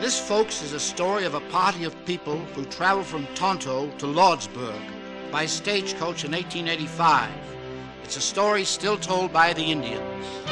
This, 0.00 0.20
folks, 0.20 0.62
is 0.62 0.74
a 0.74 0.78
story 0.78 1.24
of 1.24 1.34
a 1.34 1.40
party 1.50 1.82
of 1.82 2.06
people 2.06 2.38
who 2.54 2.64
traveled 2.66 3.06
from 3.06 3.26
Tonto 3.34 3.90
to 3.98 4.06
Lordsburg 4.06 4.80
by 5.32 5.44
stagecoach 5.44 6.24
in 6.24 6.30
1885. 6.30 7.28
It's 8.04 8.16
a 8.16 8.20
story 8.20 8.62
still 8.62 8.96
told 8.96 9.32
by 9.32 9.52
the 9.52 9.64
Indians. 9.64 10.45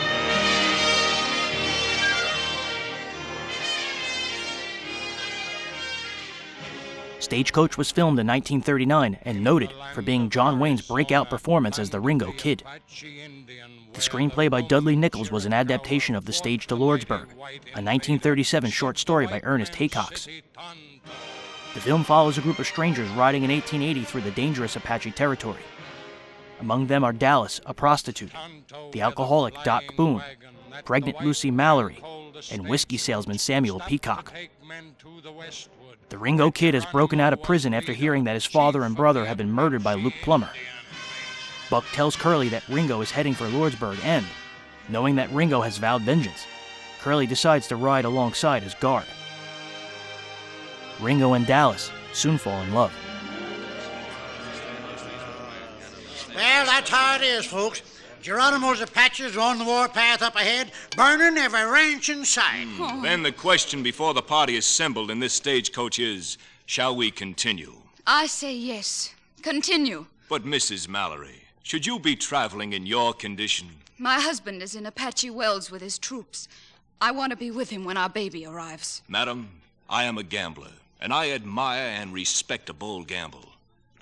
Stagecoach 7.24 7.78
was 7.78 7.90
filmed 7.90 8.18
in 8.18 8.26
1939 8.26 9.18
and 9.22 9.42
noted 9.42 9.72
for 9.94 10.02
being 10.02 10.28
John 10.28 10.58
Wayne's 10.58 10.86
breakout 10.86 11.30
performance 11.30 11.78
as 11.78 11.88
the 11.88 11.98
Ringo 11.98 12.32
Kid. 12.32 12.62
The 13.94 14.00
screenplay 14.00 14.50
by 14.50 14.60
Dudley 14.60 14.94
Nichols 14.94 15.32
was 15.32 15.46
an 15.46 15.54
adaptation 15.54 16.14
of 16.16 16.26
The 16.26 16.34
Stage 16.34 16.66
to 16.66 16.76
Lordsburg, 16.76 17.32
a 17.32 17.80
1937 17.80 18.68
short 18.70 18.98
story 18.98 19.26
by 19.26 19.40
Ernest 19.42 19.72
Haycox. 19.72 20.28
The 21.72 21.80
film 21.80 22.04
follows 22.04 22.36
a 22.36 22.42
group 22.42 22.58
of 22.58 22.66
strangers 22.66 23.08
riding 23.12 23.42
in 23.42 23.50
1880 23.50 24.04
through 24.04 24.20
the 24.20 24.30
dangerous 24.30 24.76
Apache 24.76 25.12
territory. 25.12 25.62
Among 26.60 26.88
them 26.88 27.04
are 27.04 27.12
Dallas, 27.14 27.58
a 27.64 27.72
prostitute, 27.72 28.32
the 28.92 29.00
alcoholic 29.00 29.54
Doc 29.64 29.82
Boone, 29.96 30.22
pregnant 30.84 31.22
Lucy 31.22 31.50
Mallory, 31.50 32.02
and 32.52 32.68
whiskey 32.68 32.98
salesman 32.98 33.38
Samuel 33.38 33.80
Peacock. 33.80 34.30
The 36.10 36.18
Ringo 36.18 36.50
Kid 36.50 36.74
has 36.74 36.84
broken 36.86 37.18
out 37.18 37.32
of 37.32 37.42
prison 37.42 37.74
after 37.74 37.92
hearing 37.92 38.24
that 38.24 38.34
his 38.34 38.44
father 38.44 38.82
and 38.82 38.94
brother 38.94 39.24
have 39.24 39.36
been 39.36 39.50
murdered 39.50 39.82
by 39.82 39.94
Luke 39.94 40.14
Plummer. 40.22 40.50
Buck 41.70 41.84
tells 41.92 42.14
Curly 42.14 42.48
that 42.50 42.68
Ringo 42.68 43.00
is 43.00 43.10
heading 43.10 43.34
for 43.34 43.46
Lordsburg 43.46 44.02
and, 44.04 44.24
knowing 44.88 45.16
that 45.16 45.32
Ringo 45.32 45.60
has 45.62 45.78
vowed 45.78 46.02
vengeance, 46.02 46.46
Curly 47.00 47.26
decides 47.26 47.66
to 47.68 47.76
ride 47.76 48.04
alongside 48.04 48.62
as 48.62 48.74
guard. 48.74 49.06
Ringo 51.00 51.32
and 51.32 51.46
Dallas 51.46 51.90
soon 52.12 52.38
fall 52.38 52.60
in 52.62 52.72
love. 52.72 52.92
Well, 56.34 56.66
that's 56.66 56.90
how 56.90 57.16
it 57.16 57.22
is, 57.22 57.46
folks. 57.46 57.82
Geronimo's 58.24 58.80
Apaches 58.80 59.36
are 59.36 59.40
on 59.40 59.58
the 59.58 59.66
warpath 59.66 60.22
up 60.22 60.34
ahead, 60.34 60.72
burning 60.96 61.36
every 61.36 61.62
ranch 61.62 62.08
in 62.08 62.24
sight. 62.24 62.66
Hmm. 62.68 63.02
Then 63.02 63.22
the 63.22 63.30
question 63.30 63.82
before 63.82 64.14
the 64.14 64.22
party 64.22 64.56
assembled 64.56 65.10
in 65.10 65.18
this 65.18 65.34
stagecoach 65.34 65.98
is 65.98 66.38
shall 66.64 66.96
we 66.96 67.10
continue? 67.10 67.74
I 68.06 68.26
say 68.26 68.54
yes. 68.54 69.14
Continue. 69.42 70.06
But, 70.30 70.44
Mrs. 70.44 70.88
Mallory, 70.88 71.42
should 71.62 71.84
you 71.84 71.98
be 71.98 72.16
traveling 72.16 72.72
in 72.72 72.86
your 72.86 73.12
condition? 73.12 73.68
My 73.98 74.18
husband 74.18 74.62
is 74.62 74.74
in 74.74 74.86
Apache 74.86 75.28
Wells 75.28 75.70
with 75.70 75.82
his 75.82 75.98
troops. 75.98 76.48
I 77.02 77.10
want 77.10 77.28
to 77.32 77.36
be 77.36 77.50
with 77.50 77.68
him 77.68 77.84
when 77.84 77.98
our 77.98 78.08
baby 78.08 78.46
arrives. 78.46 79.02
Madam, 79.06 79.50
I 79.90 80.04
am 80.04 80.16
a 80.16 80.22
gambler, 80.22 80.72
and 80.98 81.12
I 81.12 81.32
admire 81.32 81.88
and 81.88 82.14
respect 82.14 82.70
a 82.70 82.72
bold 82.72 83.06
gamble. 83.06 83.53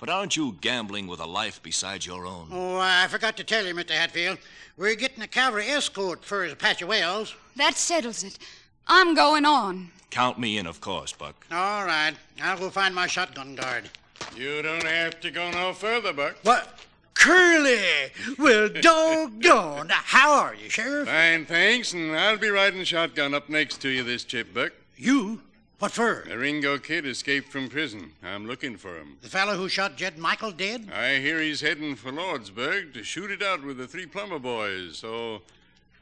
But 0.03 0.11
aren't 0.11 0.35
you 0.35 0.57
gambling 0.59 1.07
with 1.07 1.21
a 1.21 1.25
life 1.25 1.63
besides 1.63 2.05
your 2.05 2.25
own? 2.25 2.49
Oh, 2.51 2.77
I 2.77 3.07
forgot 3.07 3.37
to 3.37 3.43
tell 3.45 3.65
you, 3.65 3.73
Mr. 3.73 3.91
Hatfield. 3.91 4.37
We're 4.75 4.95
getting 4.95 5.23
a 5.23 5.27
cavalry 5.27 5.67
escort 5.67 6.25
for 6.25 6.43
Apache 6.43 6.83
Wells. 6.83 7.33
That 7.55 7.75
settles 7.75 8.21
it. 8.25 8.37
I'm 8.85 9.15
going 9.15 9.45
on. 9.45 9.91
Count 10.09 10.37
me 10.37 10.57
in, 10.57 10.67
of 10.67 10.81
course, 10.81 11.13
Buck. 11.13 11.45
All 11.49 11.85
right. 11.85 12.15
I'll 12.41 12.57
go 12.57 12.69
find 12.69 12.93
my 12.93 13.07
shotgun 13.07 13.55
guard. 13.55 13.89
You 14.35 14.61
don't 14.61 14.83
have 14.83 15.21
to 15.21 15.31
go 15.31 15.49
no 15.51 15.71
further, 15.71 16.11
Buck. 16.11 16.35
What? 16.43 16.79
Curly! 17.13 18.11
Well, 18.37 18.67
doggone. 18.81 19.87
How 19.89 20.33
are 20.33 20.53
you, 20.53 20.69
Sheriff? 20.69 21.07
Fine, 21.07 21.45
thanks, 21.45 21.93
and 21.93 22.11
I'll 22.11 22.37
be 22.37 22.49
riding 22.49 22.83
shotgun 22.83 23.33
up 23.33 23.47
next 23.47 23.77
to 23.83 23.87
you 23.87 24.03
this 24.03 24.25
trip, 24.25 24.53
Buck. 24.53 24.73
You? 24.97 25.39
What 25.79 25.91
for? 25.91 26.23
The 26.27 26.37
Ringo 26.37 26.77
kid 26.77 27.05
escaped 27.05 27.51
from 27.51 27.67
prison. 27.67 28.11
I'm 28.23 28.47
looking 28.47 28.77
for 28.77 28.97
him. 28.97 29.17
The 29.21 29.27
fellow 29.27 29.57
who 29.57 29.67
shot 29.67 29.97
Jed 29.97 30.17
Michael 30.17 30.51
dead? 30.51 30.89
I 30.93 31.15
hear 31.15 31.41
he's 31.41 31.59
heading 31.61 31.95
for 31.95 32.11
Lordsburg 32.11 32.93
to 32.93 33.03
shoot 33.03 33.31
it 33.31 33.41
out 33.43 33.63
with 33.63 33.77
the 33.77 33.87
three 33.87 34.05
Plummer 34.05 34.39
boys, 34.39 34.97
so 34.97 35.41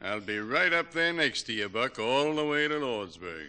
I'll 0.00 0.20
be 0.20 0.38
right 0.38 0.72
up 0.72 0.92
there 0.92 1.12
next 1.12 1.44
to 1.44 1.52
you, 1.52 1.68
Buck, 1.68 1.98
all 1.98 2.34
the 2.34 2.44
way 2.44 2.68
to 2.68 2.74
Lordsburg. 2.74 3.48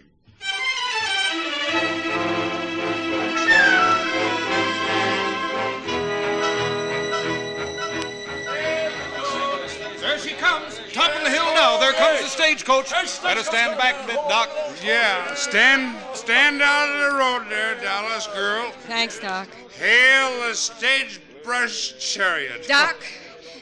There 10.00 10.18
she 10.18 10.34
comes, 10.34 10.80
topping 10.92 11.22
the 11.24 11.30
hill 11.30 11.43
now. 11.43 11.43
There 11.84 11.92
comes 11.92 12.20
the 12.22 12.28
stagecoach. 12.28 12.90
Better 13.22 13.42
stand 13.42 13.76
back 13.76 14.02
a 14.02 14.06
bit, 14.06 14.16
Doc. 14.26 14.48
Yeah, 14.82 15.34
stand 15.34 15.94
stand 16.14 16.62
out 16.62 16.88
of 16.88 17.12
the 17.12 17.18
road 17.18 17.50
there, 17.50 17.74
Dallas 17.74 18.26
girl. 18.28 18.70
Thanks, 18.86 19.20
Doc. 19.20 19.48
Hail 19.78 20.48
the 20.48 20.54
stage-brush 20.54 21.98
chariot. 21.98 22.66
Doc, 22.66 22.96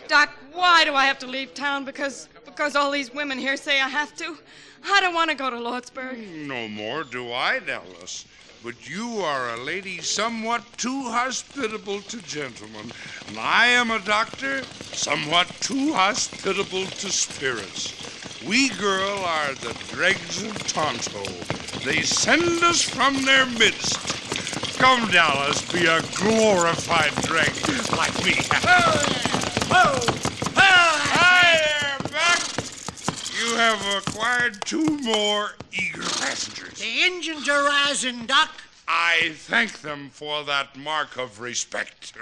Doc, 0.06 0.30
why 0.52 0.84
do 0.84 0.94
I 0.94 1.04
have 1.06 1.18
to 1.18 1.26
leave 1.26 1.52
town? 1.52 1.84
Because 1.84 2.28
because 2.44 2.76
all 2.76 2.92
these 2.92 3.12
women 3.12 3.38
here 3.38 3.56
say 3.56 3.80
I 3.80 3.88
have 3.88 4.14
to. 4.18 4.38
I 4.84 5.00
don't 5.00 5.14
want 5.14 5.30
to 5.30 5.36
go 5.36 5.50
to 5.50 5.56
Lordsburg. 5.56 6.46
No 6.46 6.68
more 6.68 7.02
do 7.02 7.32
I, 7.32 7.58
Dallas. 7.58 8.24
But 8.64 8.88
you 8.88 9.18
are 9.18 9.50
a 9.50 9.64
lady 9.64 10.00
somewhat 10.00 10.62
too 10.76 11.02
hospitable 11.02 12.00
to 12.02 12.22
gentlemen. 12.22 12.92
And 13.26 13.36
I 13.36 13.66
am 13.66 13.90
a 13.90 13.98
doctor 13.98 14.62
somewhat 14.92 15.48
too 15.60 15.92
hospitable 15.92 16.86
to 16.86 17.10
spirits. 17.10 17.92
We 18.46 18.68
girl 18.68 19.18
are 19.24 19.54
the 19.54 19.76
dregs 19.90 20.44
of 20.44 20.56
Tonto. 20.68 21.24
They 21.84 22.02
send 22.02 22.62
us 22.62 22.82
from 22.82 23.24
their 23.24 23.46
midst. 23.46 24.78
Come, 24.78 25.10
Dallas, 25.10 25.60
be 25.72 25.86
a 25.86 26.00
glorified 26.14 27.14
drink 27.22 27.52
like 27.96 28.24
me. 28.24 28.34
Hi 30.54 31.98
there, 31.98 32.10
Buck. 32.10 32.61
You 33.42 33.56
have 33.56 34.06
acquired 34.06 34.62
two 34.64 34.98
more 34.98 35.56
eager 35.72 36.02
passengers. 36.02 36.78
The 36.78 37.02
engines 37.02 37.48
are 37.48 37.64
rising, 37.64 38.26
Doc. 38.26 38.50
I 38.86 39.32
thank 39.34 39.80
them 39.80 40.10
for 40.10 40.44
that 40.44 40.76
mark 40.76 41.16
of 41.16 41.40
respect. 41.40 42.12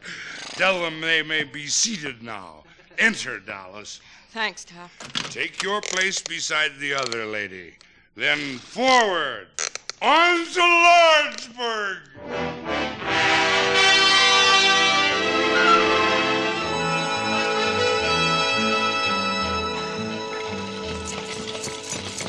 Tell 0.52 0.80
them 0.80 1.02
they 1.02 1.22
may 1.22 1.44
be 1.44 1.66
seated 1.66 2.22
now. 2.22 2.64
Enter, 2.98 3.40
Dallas. 3.40 4.00
Thanks, 4.30 4.64
Doc. 4.64 4.90
Take 5.30 5.62
your 5.62 5.82
place 5.82 6.22
beside 6.22 6.78
the 6.78 6.94
other 6.94 7.26
lady. 7.26 7.74
Then 8.14 8.56
forward. 8.56 9.48
On 10.00 10.46
to 10.46 10.60
Lordsburg. 10.60 11.98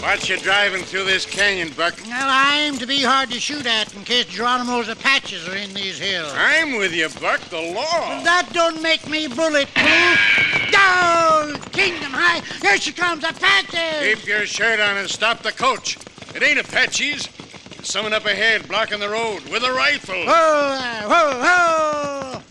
Watch 0.01 0.29
you 0.29 0.37
driving 0.37 0.81
through 0.81 1.03
this 1.03 1.27
canyon, 1.27 1.69
Buck. 1.77 1.93
Well, 2.07 2.27
I 2.27 2.61
aim 2.61 2.79
to 2.79 2.87
be 2.87 3.03
hard 3.03 3.29
to 3.29 3.39
shoot 3.39 3.67
at 3.67 3.93
in 3.95 4.03
case 4.03 4.25
Geronimo's 4.25 4.89
Apaches 4.89 5.47
are 5.47 5.55
in 5.55 5.71
these 5.75 5.99
hills. 5.99 6.33
I'm 6.35 6.79
with 6.79 6.91
you, 6.91 7.07
Buck. 7.21 7.39
The 7.41 7.61
law. 7.61 8.23
That 8.23 8.49
don't 8.51 8.81
make 8.81 9.07
me 9.07 9.27
bulletproof. 9.27 10.71
Down! 10.71 11.61
Kingdom 11.71 12.13
High! 12.13 12.41
Here 12.61 12.77
she 12.77 12.91
comes, 12.91 13.23
Apaches! 13.23 14.15
Keep 14.15 14.27
your 14.27 14.47
shirt 14.47 14.79
on 14.79 14.97
and 14.97 15.07
stop 15.07 15.43
the 15.43 15.51
coach. 15.51 15.99
It 16.33 16.41
ain't 16.41 16.59
Apaches. 16.59 17.27
There's 17.69 17.87
someone 17.87 18.13
up 18.13 18.25
ahead 18.25 18.67
blocking 18.67 18.99
the 18.99 19.09
road 19.09 19.47
with 19.49 19.63
a 19.63 19.71
rifle. 19.71 20.15
Whoa 20.15 20.77
there! 20.79 21.09
Whoa, 21.09 21.39
whoa! 21.43 22.41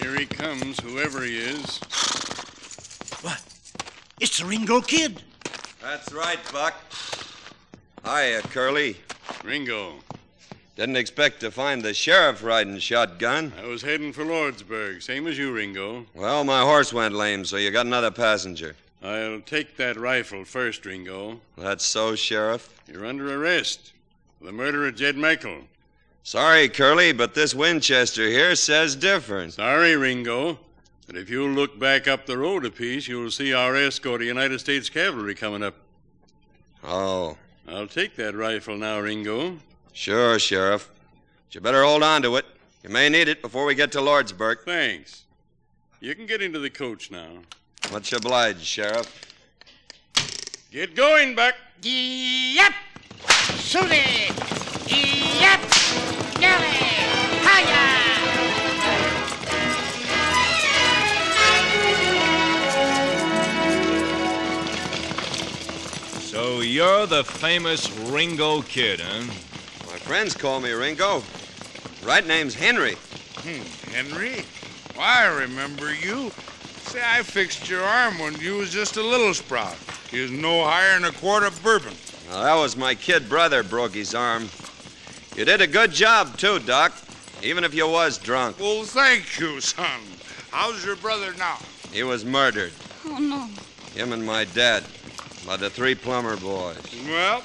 Here 0.00 0.16
he 0.16 0.26
comes, 0.26 0.78
whoever 0.80 1.24
he 1.24 1.36
is. 1.36 1.80
What? 3.22 3.42
It's 4.20 4.38
the 4.38 4.44
Ringo 4.46 4.80
Kid. 4.80 5.22
That's 5.88 6.12
right, 6.12 6.40
Buck. 6.52 6.74
Hiya, 8.04 8.42
Curly. 8.50 8.96
Ringo. 9.44 9.92
Didn't 10.74 10.96
expect 10.96 11.38
to 11.40 11.52
find 11.52 11.80
the 11.80 11.94
sheriff 11.94 12.42
riding 12.42 12.76
shotgun. 12.80 13.52
I 13.56 13.68
was 13.68 13.82
heading 13.82 14.12
for 14.12 14.24
Lordsburg, 14.24 15.00
same 15.00 15.28
as 15.28 15.38
you, 15.38 15.52
Ringo. 15.52 16.04
Well, 16.12 16.42
my 16.42 16.62
horse 16.62 16.92
went 16.92 17.14
lame, 17.14 17.44
so 17.44 17.56
you 17.56 17.70
got 17.70 17.86
another 17.86 18.10
passenger. 18.10 18.74
I'll 19.00 19.40
take 19.40 19.76
that 19.76 19.96
rifle 19.96 20.44
first, 20.44 20.84
Ringo. 20.84 21.40
That's 21.56 21.86
so, 21.86 22.16
Sheriff. 22.16 22.68
You're 22.88 23.06
under 23.06 23.40
arrest 23.40 23.92
for 24.40 24.46
the 24.46 24.52
murder 24.52 24.88
of 24.88 24.96
Jed 24.96 25.16
Michael. 25.16 25.60
Sorry, 26.24 26.68
Curly, 26.68 27.12
but 27.12 27.34
this 27.34 27.54
Winchester 27.54 28.26
here 28.28 28.56
says 28.56 28.96
different. 28.96 29.52
Sorry, 29.52 29.94
Ringo. 29.94 30.58
But 31.06 31.16
if 31.16 31.30
you'll 31.30 31.50
look 31.50 31.78
back 31.78 32.08
up 32.08 32.26
the 32.26 32.36
road 32.36 32.64
a 32.64 32.70
piece, 32.70 33.06
you'll 33.06 33.30
see 33.30 33.54
our 33.54 33.76
escort 33.76 34.22
of 34.22 34.26
United 34.26 34.58
States 34.58 34.88
Cavalry 34.88 35.34
coming 35.34 35.62
up. 35.62 35.74
Oh. 36.82 37.36
I'll 37.68 37.86
take 37.86 38.16
that 38.16 38.34
rifle 38.34 38.76
now, 38.76 39.00
Ringo. 39.00 39.58
Sure, 39.92 40.38
Sheriff. 40.38 40.90
But 41.46 41.54
you 41.54 41.60
better 41.60 41.84
hold 41.84 42.02
on 42.02 42.22
to 42.22 42.36
it. 42.36 42.44
You 42.82 42.90
may 42.90 43.08
need 43.08 43.28
it 43.28 43.42
before 43.42 43.64
we 43.64 43.74
get 43.74 43.92
to 43.92 43.98
Lordsburg. 43.98 44.64
Thanks. 44.64 45.24
You 46.00 46.14
can 46.14 46.26
get 46.26 46.42
into 46.42 46.58
the 46.58 46.70
coach 46.70 47.10
now. 47.10 47.28
Much 47.92 48.12
obliged, 48.12 48.60
Sheriff. 48.60 49.34
Get 50.70 50.94
going, 50.94 51.34
Buck. 51.34 51.54
Yep! 51.82 52.72
Susie! 53.54 54.32
Yep! 54.88 55.60
Nelly! 56.40 57.15
You're 66.86 67.06
the 67.08 67.24
famous 67.24 67.90
Ringo 67.98 68.62
Kid, 68.62 69.00
huh? 69.00 69.22
My 69.90 69.98
friends 69.98 70.34
call 70.34 70.60
me 70.60 70.70
Ringo. 70.70 71.20
Right 72.04 72.24
name's 72.24 72.54
Henry. 72.54 72.94
Hmm, 73.38 73.90
Henry? 73.90 74.44
Why, 74.94 75.24
I 75.24 75.40
remember 75.40 75.92
you. 75.92 76.30
Say, 76.84 77.02
I 77.04 77.24
fixed 77.24 77.68
your 77.68 77.82
arm 77.82 78.20
when 78.20 78.36
you 78.36 78.58
was 78.58 78.70
just 78.70 78.98
a 78.98 79.02
little 79.02 79.34
sprout. 79.34 79.76
He 80.12 80.20
was 80.20 80.30
no 80.30 80.62
higher 80.64 80.94
than 80.94 81.10
a 81.10 81.12
quart 81.12 81.42
of 81.42 81.60
bourbon. 81.60 81.94
Now, 82.28 82.44
that 82.44 82.54
was 82.54 82.76
my 82.76 82.94
kid 82.94 83.28
brother 83.28 83.64
broke 83.64 83.94
his 83.94 84.14
arm. 84.14 84.48
You 85.34 85.44
did 85.44 85.60
a 85.60 85.66
good 85.66 85.90
job, 85.90 86.38
too, 86.38 86.60
Doc, 86.60 86.92
even 87.42 87.64
if 87.64 87.74
you 87.74 87.88
was 87.88 88.16
drunk. 88.16 88.60
Well, 88.60 88.84
thank 88.84 89.40
you, 89.40 89.60
son. 89.60 90.02
How's 90.52 90.84
your 90.84 90.96
brother 90.96 91.34
now? 91.36 91.58
He 91.92 92.04
was 92.04 92.24
murdered. 92.24 92.72
Oh, 93.04 93.18
no. 93.18 93.48
Him 94.00 94.12
and 94.12 94.24
my 94.24 94.44
dad. 94.44 94.84
By 95.46 95.56
the 95.56 95.70
three 95.70 95.94
Plummer 95.94 96.36
boys. 96.36 96.76
Well, 97.06 97.40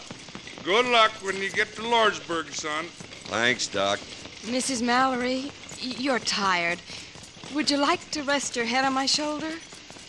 good 0.63 0.87
luck 0.87 1.11
when 1.21 1.37
you 1.37 1.51
get 1.51 1.75
to 1.75 1.83
Lordsburg, 1.83 2.51
son. 2.51 2.85
Thanks, 3.29 3.67
Doc. 3.67 3.99
Mrs. 4.41 4.81
Mallory, 4.81 5.51
you're 5.79 6.17
tired. 6.17 6.81
Would 7.53 7.69
you 7.69 7.77
like 7.77 8.09
to 8.11 8.23
rest 8.23 8.55
your 8.55 8.65
head 8.65 8.85
on 8.85 8.93
my 8.93 9.05
shoulder? 9.05 9.51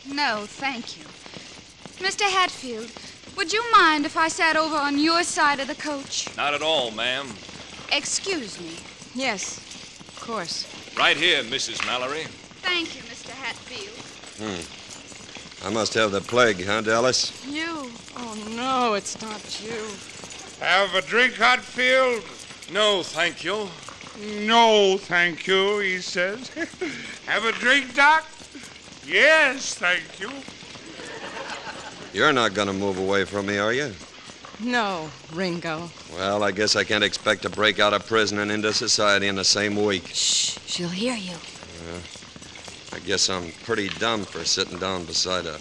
No, 0.08 0.46
thank 0.46 0.96
you. 0.96 1.04
Mr. 2.04 2.22
Hatfield, 2.22 2.90
would 3.36 3.52
you 3.52 3.62
mind 3.72 4.06
if 4.06 4.16
I 4.16 4.28
sat 4.28 4.56
over 4.56 4.76
on 4.76 4.98
your 4.98 5.22
side 5.22 5.60
of 5.60 5.68
the 5.68 5.74
coach? 5.74 6.34
Not 6.34 6.54
at 6.54 6.62
all, 6.62 6.92
ma'am. 6.92 7.28
Excuse 7.92 8.58
me. 8.58 8.76
Yes, 9.14 9.58
of 9.58 10.18
course. 10.20 10.66
Right 10.96 11.16
here, 11.16 11.42
Mrs. 11.42 11.84
Mallory. 11.84 12.24
Thank 12.62 12.96
you, 12.96 13.02
Mr. 13.02 13.30
Hatfield. 13.30 13.98
Hmm. 14.38 14.81
I 15.64 15.70
must 15.70 15.94
have 15.94 16.10
the 16.10 16.20
plague, 16.20 16.64
huh, 16.64 16.80
Dallas? 16.80 17.46
You? 17.46 17.90
Oh, 18.16 18.52
no, 18.56 18.94
it's 18.94 19.20
not 19.22 19.62
you. 19.62 19.86
Have 20.64 20.94
a 20.94 21.02
drink, 21.02 21.34
Hatfield? 21.34 22.24
No, 22.72 23.02
thank 23.02 23.44
you. 23.44 23.68
No, 24.46 24.98
thank 24.98 25.46
you, 25.46 25.78
he 25.78 25.98
says. 25.98 26.48
Have 27.26 27.44
a 27.44 27.52
drink, 27.52 27.94
Doc? 27.94 28.26
Yes, 29.06 29.74
thank 29.74 30.20
you. 30.20 30.30
You're 32.12 32.32
not 32.32 32.54
going 32.54 32.68
to 32.68 32.74
move 32.74 32.98
away 32.98 33.24
from 33.24 33.46
me, 33.46 33.58
are 33.58 33.72
you? 33.72 33.92
No, 34.60 35.10
Ringo. 35.32 35.90
Well, 36.12 36.42
I 36.42 36.50
guess 36.50 36.76
I 36.76 36.84
can't 36.84 37.02
expect 37.02 37.42
to 37.42 37.50
break 37.50 37.80
out 37.80 37.94
of 37.94 38.06
prison 38.06 38.38
and 38.38 38.52
into 38.52 38.72
society 38.72 39.28
in 39.28 39.34
the 39.34 39.44
same 39.44 39.82
week. 39.82 40.06
Shh, 40.08 40.58
she'll 40.66 40.88
hear 40.88 41.16
you. 41.16 41.34
Uh, 41.34 41.98
I 41.98 42.21
guess 43.04 43.28
I'm 43.28 43.50
pretty 43.64 43.88
dumb 43.88 44.24
for 44.24 44.44
sitting 44.44 44.78
down 44.78 45.04
beside 45.04 45.46
a 45.46 45.58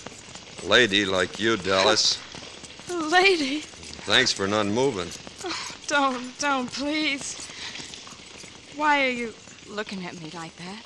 lady 0.67 1.05
like 1.05 1.39
you, 1.39 1.57
Dallas. 1.57 2.19
Lady. 2.89 3.59
Thanks 3.59 4.31
for 4.31 4.47
not 4.47 4.67
moving. 4.67 5.07
Oh, 5.43 5.75
don't, 5.87 6.39
don't, 6.39 6.71
please. 6.71 7.47
Why 8.75 9.05
are 9.05 9.09
you 9.09 9.33
looking 9.69 10.05
at 10.05 10.21
me 10.21 10.31
like 10.33 10.55
that? 10.57 10.85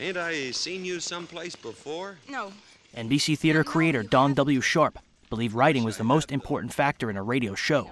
Ain't 0.00 0.16
I 0.16 0.50
seen 0.50 0.84
you 0.84 1.00
someplace 1.00 1.54
before? 1.54 2.18
No. 2.28 2.52
NBC 2.96 3.38
theater 3.38 3.64
creator 3.64 4.02
Don 4.02 4.34
W. 4.34 4.60
Sharp 4.60 4.98
believed 5.30 5.54
writing 5.54 5.84
was 5.84 5.96
the 5.96 6.04
most 6.04 6.30
important 6.30 6.72
factor 6.72 7.08
in 7.08 7.16
a 7.16 7.22
radio 7.22 7.54
show. 7.54 7.90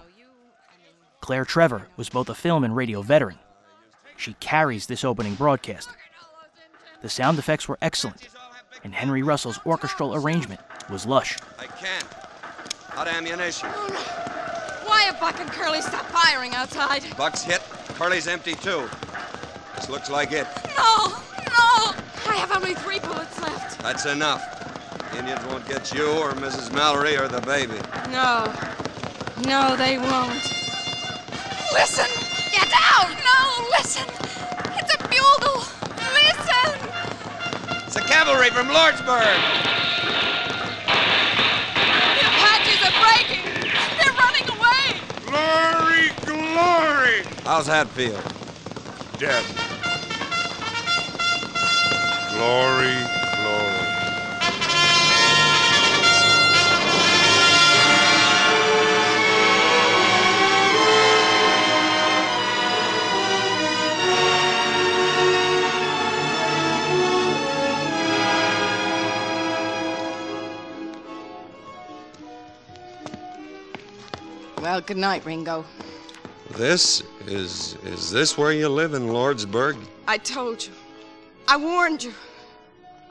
Claire 1.21 1.45
Trevor 1.45 1.87
was 1.97 2.09
both 2.09 2.29
a 2.29 2.35
film 2.35 2.65
and 2.65 2.75
radio 2.75 3.03
veteran. 3.03 3.39
She 4.17 4.35
carries 4.35 4.87
this 4.87 5.05
opening 5.05 5.35
broadcast. 5.37 5.89
The 7.03 7.09
sound 7.09 7.39
effects 7.39 7.67
were 7.67 7.79
excellent, 7.81 8.29
and 8.85 8.95
Henry 8.95 9.23
Russell's 9.23 9.59
orchestral 9.65 10.15
arrangement 10.15 10.61
was 10.91 11.07
lush. 11.07 11.39
I 11.59 11.67
can't. 11.67 12.05
Out 12.95 13.09
of 13.09 13.15
ammunition. 13.15 13.69
Why 13.71 15.03
have 15.03 15.19
Buck 15.21 15.41
and 15.41 15.51
Curly 15.51 15.81
stopped 15.81 16.11
firing 16.11 16.55
outside? 16.55 17.05
Buck's 17.17 17.43
hit. 17.43 17.61
Curly's 17.95 18.27
empty, 18.29 18.55
too. 18.55 18.89
This 19.77 19.89
looks 19.89 20.11
like 20.11 20.33
it. 20.33 20.47
No, 20.77 21.09
no! 21.09 21.95
I 22.27 22.37
have 22.37 22.53
only 22.55 22.75
three 22.75 22.99
bullets 22.99 23.41
left. 23.41 23.81
That's 23.81 24.05
enough. 24.07 24.45
Indians 25.17 25.45
won't 25.47 25.67
get 25.67 25.93
you 25.95 26.07
or 26.07 26.33
Mrs. 26.33 26.73
Mallory 26.73 27.17
or 27.17 27.29
the 27.29 27.41
baby. 27.41 27.79
No. 28.11 28.53
No, 29.49 29.75
they 29.77 29.97
won't. 29.97 30.35
Listen! 31.73 32.07
Get 32.53 32.69
out! 32.75 33.09
No, 33.09 33.69
listen! 33.79 34.07
It's 34.77 34.95
a 34.95 34.99
bugle! 35.09 35.60
Listen! 38.01 38.09
It's 38.09 38.09
the 38.09 38.13
cavalry 38.13 38.51
from 38.51 38.69
Lordsburg! 38.69 39.37
The 42.15 42.27
Apaches 42.27 42.83
are 42.83 42.97
breaking! 43.01 43.45
They're 43.99 44.17
running 44.19 44.49
away! 44.49 45.01
Glory, 45.23 46.11
glory! 46.25 47.27
How's 47.45 47.67
Hatfield? 47.67 48.25
Dead. 49.19 49.45
Glory, 52.31 52.95
glory. 52.97 53.20
Well, 74.71 74.81
good 74.81 74.99
night, 74.99 75.27
Ringo. 75.27 75.65
This 76.53 77.03
is 77.27 77.77
is 77.85 78.09
this 78.13 78.39
where 78.39 78.53
you 78.53 78.69
live 78.69 78.95
in 78.95 79.09
Lordsburg? 79.09 79.77
I 80.07 80.17
told 80.17 80.65
you. 80.65 80.71
I 81.49 81.57
warned 81.57 82.05
you. 82.05 82.15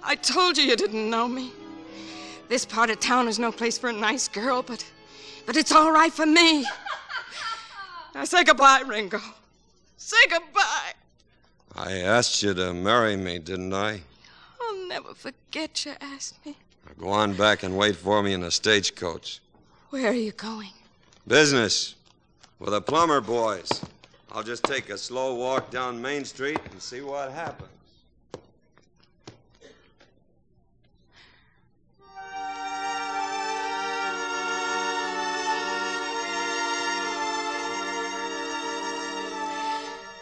I 0.02 0.16
told 0.16 0.58
you 0.58 0.64
you 0.64 0.78
didn't 0.78 1.10
know 1.10 1.28
me. 1.28 1.52
This 2.48 2.66
part 2.66 2.90
of 2.90 3.02
town 3.02 3.28
is 3.28 3.40
no 3.40 3.52
place 3.52 3.78
for 3.78 3.90
a 3.90 3.92
nice 3.92 4.30
girl, 4.30 4.64
but 4.64 4.90
but 5.46 5.58
it's 5.58 5.74
all 5.74 5.92
right 5.92 6.14
for 6.14 6.26
me. 6.26 6.66
Now 8.16 8.24
say 8.24 8.46
goodbye, 8.46 8.84
Ringo. 8.88 9.20
Say 9.98 10.24
goodbye. 10.30 10.94
I 11.76 11.92
asked 11.92 12.42
you 12.42 12.54
to 12.54 12.74
marry 12.74 13.18
me, 13.18 13.38
didn't 13.38 13.74
I? 13.74 14.00
I'll 14.62 14.88
never 14.88 15.14
forget 15.14 15.86
you 15.86 15.92
asked 16.00 16.46
me. 16.46 16.56
Now 16.86 16.94
go 16.98 17.10
on 17.10 17.34
back 17.34 17.64
and 17.64 17.76
wait 17.76 17.98
for 17.98 18.24
me 18.24 18.32
in 18.32 18.40
the 18.40 18.50
stagecoach. 18.50 19.42
Where 19.90 20.08
are 20.08 20.14
you 20.14 20.32
going? 20.32 20.72
Business 21.30 21.94
with 22.58 22.72
the 22.72 22.82
Plummer 22.82 23.22
boys. 23.22 23.70
I'll 24.32 24.42
just 24.42 24.64
take 24.64 24.90
a 24.90 24.98
slow 24.98 25.36
walk 25.36 25.70
down 25.70 26.02
Main 26.02 26.26
Street 26.26 26.58
and 26.72 26.82
see 26.82 27.02
what 27.02 27.32
happens. 27.32 27.70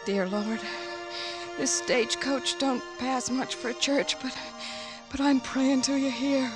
Dear 0.04 0.28
Lord, 0.28 0.60
this 1.56 1.70
stagecoach 1.70 2.58
don't 2.58 2.82
pass 2.98 3.30
much 3.30 3.54
for 3.54 3.70
a 3.70 3.74
church, 3.74 4.20
but 4.20 4.36
but 5.10 5.22
I'm 5.22 5.40
praying 5.40 5.80
to 5.82 5.96
you 5.96 6.10
here. 6.10 6.52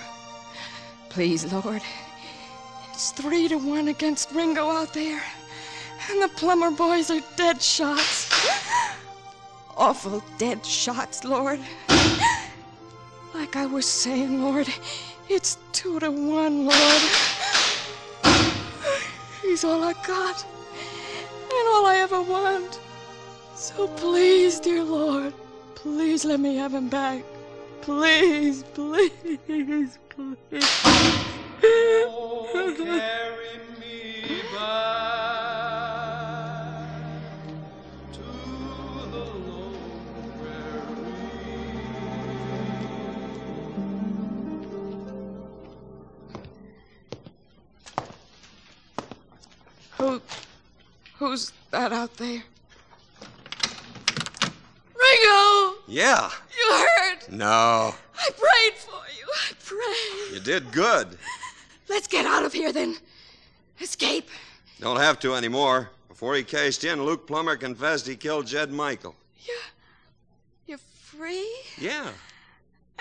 Please, 1.09 1.51
Lord. 1.51 1.81
It's 2.93 3.11
three 3.11 3.49
to 3.49 3.57
one 3.57 3.89
against 3.89 4.33
Ringo 4.33 4.69
out 4.69 4.93
there. 4.93 5.23
And 6.11 6.23
the 6.23 6.29
Plummer 6.29 6.71
boys 6.71 7.11
are 7.11 7.23
dead 7.37 7.63
shots. 7.63 8.29
Awful 9.79 10.23
dead 10.37 10.65
shots, 10.67 11.25
Lord. 11.25 11.59
Like 13.35 13.57
I 13.57 13.65
was 13.65 13.87
saying, 13.87 14.43
Lord, 14.43 14.69
it's 15.31 15.57
two 15.73 16.01
to 16.01 16.11
one, 16.11 16.67
Lord. 16.67 17.03
He's 19.41 19.65
all 19.65 19.83
I 19.83 19.95
got. 20.07 20.45
And 20.45 21.69
all 21.69 21.87
I 21.87 21.97
ever 21.97 22.21
want. 22.21 22.79
So 23.55 23.89
please, 23.89 24.61
dear 24.61 24.85
Lord, 24.85 25.33
please 25.77 26.27
let 26.27 26.41
me 26.41 26.57
have 26.57 26.75
him 26.75 26.91
back. 26.91 27.25
Please, 27.81 28.65
please, 28.75 29.99
please. 30.11 31.12
Who, 50.03 50.21
who's 51.19 51.53
that 51.71 51.93
out 51.93 52.17
there? 52.17 52.43
Ringo! 54.97 55.75
Yeah. 55.87 56.29
You 56.59 56.73
heard? 56.73 57.19
No. 57.31 57.95
I 58.19 58.31
prayed 58.31 58.75
for 58.79 59.01
you. 59.17 59.27
I 59.33 59.53
prayed. 59.65 60.35
You 60.35 60.41
did 60.41 60.73
good. 60.73 61.17
Let's 61.89 62.07
get 62.07 62.27
out 62.27 62.45
of 62.45 62.53
here 62.53 62.73
then. 62.73 62.97
Escape. 63.81 64.29
Don't 64.81 64.99
have 64.99 65.19
to 65.21 65.35
anymore. 65.35 65.91
Before 66.09 66.35
he 66.35 66.43
cased 66.43 66.85
in, 66.85 67.05
Luke 67.05 67.27
Plummer 67.27 67.57
confessed 67.57 68.07
he 68.07 68.17
killed 68.17 68.47
Jed 68.47 68.71
Michael. 68.71 69.17
Yeah. 69.39 69.55
You're 70.67 70.79
free? 70.79 71.51
Yeah. 71.79 72.11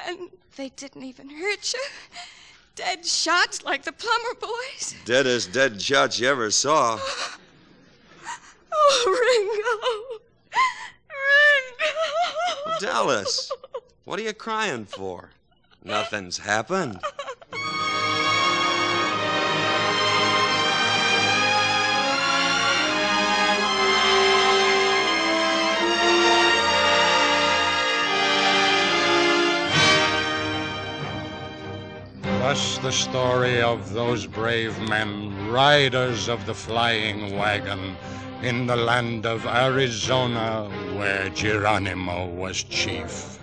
And 0.07 0.29
they 0.55 0.69
didn't 0.69 1.03
even 1.03 1.29
hurt 1.29 1.73
you? 1.73 1.81
Dead 2.75 3.05
shots 3.05 3.63
like 3.63 3.83
the 3.83 3.91
Plummer 3.91 4.33
boys? 4.39 4.95
Deadest 5.05 5.51
dead 5.51 5.81
shots 5.81 6.19
you 6.19 6.27
ever 6.27 6.49
saw. 6.49 6.99
Oh, 8.73 10.19
Ringo. 10.21 10.21
Ringo. 12.67 12.79
Dallas, 12.79 13.51
what 14.05 14.19
are 14.19 14.23
you 14.23 14.33
crying 14.33 14.85
for? 14.85 15.29
Nothing's 15.83 16.37
happened. 16.37 16.99
Thus 32.41 32.79
the 32.79 32.91
story 32.91 33.61
of 33.61 33.93
those 33.93 34.25
brave 34.25 34.75
men, 34.89 35.51
riders 35.51 36.27
of 36.27 36.43
the 36.47 36.55
flying 36.55 37.37
wagon, 37.37 37.95
in 38.41 38.65
the 38.65 38.75
land 38.75 39.27
of 39.27 39.45
Arizona 39.45 40.67
where 40.97 41.29
Geronimo 41.29 42.25
was 42.25 42.63
chief. 42.63 43.37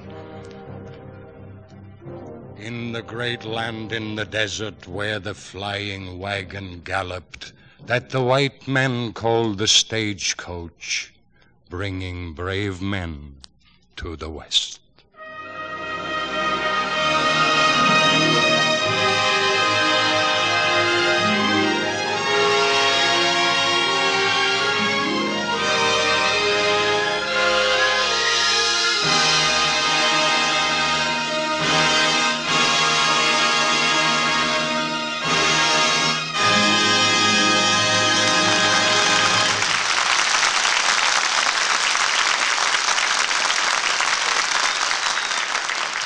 In 2.58 2.90
the 2.90 3.02
great 3.02 3.44
land 3.44 3.92
in 3.92 4.16
the 4.16 4.24
desert 4.24 4.88
where 4.88 5.20
the 5.20 5.34
flying 5.34 6.18
wagon 6.18 6.80
galloped, 6.80 7.52
that 7.86 8.10
the 8.10 8.24
white 8.24 8.66
men 8.66 9.12
called 9.12 9.58
the 9.58 9.68
stagecoach, 9.68 11.14
bringing 11.70 12.32
brave 12.32 12.82
men 12.82 13.36
to 13.94 14.16
the 14.16 14.28
west. 14.28 14.80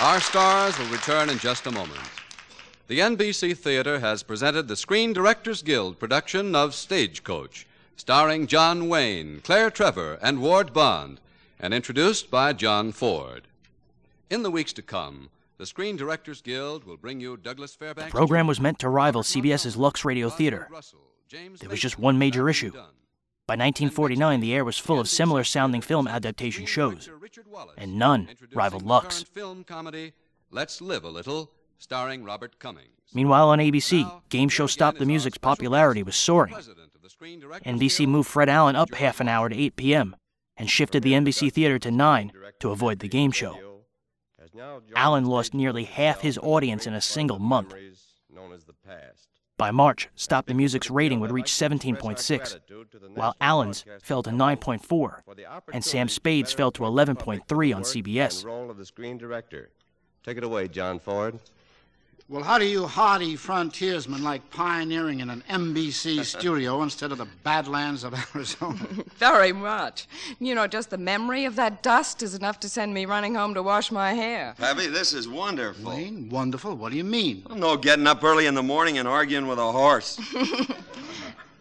Our 0.03 0.19
stars 0.19 0.77
will 0.81 0.87
return 0.87 1.31
in 1.31 1.39
just 1.39 1.69
a 1.69 1.71
moment. 1.71 2.01
The 2.89 2.99
NBC 2.99 3.57
Theater 3.57 4.01
has 4.01 4.25
presented 4.25 4.67
the 4.67 4.75
Screen 4.75 5.13
Directors 5.13 5.63
Guild 5.63 6.01
production 6.01 6.57
of 6.57 6.75
Stagecoach, 6.75 7.69
starring 7.95 8.49
John 8.49 8.89
Wayne, 8.89 9.41
Claire 9.45 9.71
Trevor, 9.71 10.19
and 10.21 10.43
Ward 10.43 10.73
Bond, 10.73 11.21
and 11.61 11.73
introduced 11.73 12.33
by 12.33 12.53
John 12.53 12.91
Ford. 12.91 13.47
In 14.29 14.43
the 14.43 14.51
weeks 14.51 14.73
to 14.73 14.83
come, 14.83 15.31
the 15.59 15.67
Screen 15.67 15.97
Directors 15.97 16.41
Guild 16.41 16.83
will 16.83 16.97
bring 16.97 17.21
you 17.21 17.37
Douglas 17.37 17.77
Fairbanks. 17.77 18.11
The 18.11 18.17
program 18.17 18.49
was 18.49 18.61
meant 18.61 18.81
to 18.81 18.89
rival 18.89 19.23
CBS's 19.23 19.77
Lux 19.77 20.05
Radio 20.05 20.29
Theater. 20.29 20.69
There 21.31 21.71
was 21.71 21.79
just 21.79 22.01
one 22.01 22.19
major 22.19 22.49
issue. 22.49 22.73
By 23.49 23.55
1949, 23.55 24.41
the 24.41 24.55
air 24.55 24.65
was 24.65 24.79
full 24.79 25.01
of 25.01 25.09
similar 25.09 25.43
sounding 25.43 25.81
film 25.81 26.07
adaptation 26.07 26.65
shows, 26.65 27.11
and 27.77 27.99
none 27.99 28.29
rivaled 28.55 28.85
Lux. 28.85 29.25
film 29.25 29.65
comedy 29.65 30.13
Let's 30.51 30.81
Live 30.81 31.03
a 31.03 31.09
Little, 31.09 31.51
starring 31.79 32.23
Robert 32.23 32.61
Cummings. 32.61 32.89
Meanwhile, 33.13 33.49
on 33.49 33.59
ABC, 33.59 34.11
game 34.29 34.49
show 34.49 34.69
Stop 34.69 34.97
the 34.97 35.05
Music's 35.07 35.39
popularity 35.39 36.05
was 36.05 36.15
soaring. 36.15 36.55
NBC 36.55 38.07
moved 38.07 38.29
Fred 38.29 38.49
Allen 38.49 38.77
up 38.77 38.95
half 38.95 39.19
an 39.19 39.29
hour 39.29 39.49
to 39.49 39.57
8 39.57 39.77
p.m. 39.77 40.17
and 40.57 40.71
shifted 40.71 41.03
the 41.03 41.13
NBC 41.13 41.53
Theater 41.53 41.79
to 41.81 41.91
9 41.91 42.33
to 42.61 42.71
avoid 42.71 43.01
the 43.01 43.09
game 43.09 43.33
show. 43.33 43.83
Allen 44.95 45.25
lost 45.25 45.53
nearly 45.53 45.85
half 45.85 46.21
his 46.21 46.39
audience 46.39 46.87
in 46.87 46.95
a 46.95 47.01
single 47.01 47.41
month. 47.41 47.75
By 49.63 49.71
March, 49.71 50.09
Stop 50.17 50.47
the 50.47 50.55
Music's 50.55 50.91
rating 50.91 51.21
would 51.21 51.31
reach 51.31 51.47
17.6, 51.47 53.15
while 53.15 53.37
Allen's 53.41 53.85
fell 54.03 54.21
to 54.25 54.31
9.4, 54.31 55.21
and 55.73 55.85
Sam 55.85 56.09
Spade's 56.09 56.53
fell 56.53 56.73
to 56.73 56.83
11.3 56.83 57.77
on 57.77 57.83
CBS. 57.85 58.45
Take 60.25 60.39
it 60.39 60.43
away, 60.43 60.67
John 60.67 60.99
Ford. 60.99 61.39
Well, 62.33 62.43
how 62.43 62.59
do 62.59 62.65
you 62.65 62.87
hardy 62.87 63.37
frontiersmen 63.37 64.25
like 64.25 64.51
pioneering 64.51 65.21
in 65.21 65.29
an 65.29 65.45
NBC 65.51 66.25
studio 66.39 66.83
instead 66.83 67.13
of 67.13 67.19
the 67.19 67.27
badlands 67.45 68.05
of 68.05 68.15
Arizona? 68.35 68.79
Very 69.17 69.53
much. 69.53 70.07
You 70.41 70.55
know, 70.55 70.67
just 70.67 70.89
the 70.89 70.97
memory 70.97 71.45
of 71.45 71.57
that 71.57 71.83
dust 71.83 72.23
is 72.23 72.35
enough 72.35 72.59
to 72.61 72.71
send 72.71 72.95
me 72.95 73.05
running 73.05 73.35
home 73.35 73.53
to 73.53 73.63
wash 73.63 73.93
my 73.93 74.15
hair. 74.15 74.55
Pappy, 74.57 74.87
this 74.87 75.13
is 75.13 75.29
wonderful. 75.29 75.91
Wayne, 75.91 76.31
wonderful? 76.31 76.75
What 76.75 76.93
do 76.93 76.97
you 76.97 77.05
mean? 77.05 77.45
No 77.55 77.77
getting 77.77 78.07
up 78.07 78.25
early 78.25 78.47
in 78.47 78.55
the 78.55 78.63
morning 78.63 78.97
and 78.97 79.07
arguing 79.07 79.47
with 79.47 79.59
a 79.59 79.71
horse. 79.71 80.19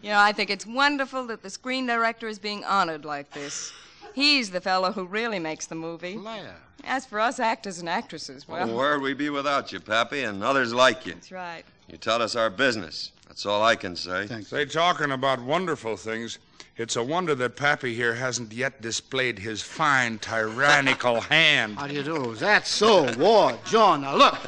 You 0.02 0.08
know, 0.08 0.18
I 0.18 0.32
think 0.32 0.50
it's 0.50 0.66
wonderful 0.66 1.28
that 1.28 1.44
the 1.44 1.50
screen 1.50 1.86
director 1.86 2.26
is 2.26 2.40
being 2.40 2.64
honored 2.64 3.04
like 3.04 3.30
this. 3.30 3.72
He's 4.14 4.50
the 4.50 4.60
fellow 4.60 4.92
who 4.92 5.04
really 5.06 5.38
makes 5.38 5.66
the 5.66 5.74
movie. 5.74 6.16
Flair. 6.16 6.54
As 6.84 7.06
for 7.06 7.20
us 7.20 7.38
actors 7.38 7.78
and 7.78 7.88
actresses, 7.88 8.46
well, 8.48 8.66
Well, 8.66 8.76
where'd 8.76 9.02
we 9.02 9.14
be 9.14 9.30
without 9.30 9.72
you, 9.72 9.80
Pappy, 9.80 10.22
and 10.24 10.42
others 10.42 10.72
like 10.74 11.06
you? 11.06 11.14
that's 11.14 11.30
right. 11.32 11.62
You 11.88 11.96
taught 11.96 12.20
us 12.20 12.34
our 12.36 12.50
business. 12.50 13.12
That's 13.28 13.46
all 13.46 13.62
I 13.62 13.76
can 13.76 13.94
say. 13.96 14.26
Thanks. 14.26 14.48
Say, 14.48 14.64
talking 14.64 15.12
about 15.12 15.40
wonderful 15.40 15.96
things, 15.96 16.38
it's 16.76 16.96
a 16.96 17.02
wonder 17.02 17.34
that 17.36 17.56
Pappy 17.56 17.94
here 17.94 18.14
hasn't 18.14 18.52
yet 18.52 18.82
displayed 18.82 19.38
his 19.38 19.62
fine 19.62 20.18
tyrannical 20.18 21.20
hand. 21.30 21.76
How 21.76 21.86
do 21.86 21.94
you 21.94 22.02
do? 22.02 22.34
That's 22.34 22.68
so, 22.68 23.10
Ward, 23.16 23.56
John. 23.66 24.00
Now 24.02 24.16
look, 24.16 24.38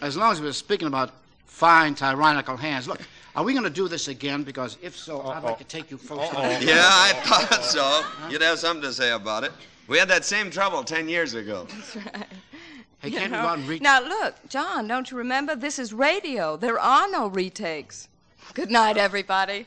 as 0.00 0.16
long 0.16 0.32
as 0.32 0.40
we're 0.40 0.52
speaking 0.52 0.88
about 0.88 1.10
fine 1.44 1.94
tyrannical 1.94 2.56
hands, 2.56 2.88
look, 2.88 3.00
are 3.36 3.42
we 3.44 3.52
going 3.52 3.64
to 3.64 3.70
do 3.70 3.88
this 3.88 4.08
again? 4.08 4.42
Because 4.42 4.76
if 4.82 4.96
so, 4.96 5.20
I'd 5.22 5.42
like 5.42 5.58
to 5.58 5.64
take 5.64 5.90
you 5.90 5.96
folks. 5.98 6.32
Yeah, 6.62 6.82
I 6.88 7.12
thought 7.24 7.64
so. 7.64 8.04
You'd 8.30 8.42
have 8.42 8.58
something 8.58 8.82
to 8.82 8.92
say 8.92 9.10
about 9.12 9.44
it. 9.44 9.52
We 9.88 9.98
had 9.98 10.08
that 10.08 10.24
same 10.24 10.50
trouble 10.50 10.82
ten 10.84 11.08
years 11.08 11.34
ago. 11.34 11.66
That's 11.70 11.96
right. 11.96 12.26
Hey, 13.00 13.08
You 13.10 13.18
can't 13.18 13.30
we 13.32 13.36
know? 13.36 13.42
go 13.42 13.48
out 13.48 13.58
and 13.58 13.68
read? 13.68 13.82
Now, 13.82 14.00
look, 14.02 14.36
John, 14.48 14.86
don't 14.88 15.10
you 15.10 15.16
remember? 15.18 15.54
This 15.56 15.78
is 15.78 15.92
radio. 15.92 16.56
There 16.56 16.78
are 16.78 17.10
no 17.10 17.26
retakes. 17.26 18.08
Good 18.54 18.70
night, 18.70 18.96
everybody. 18.96 19.66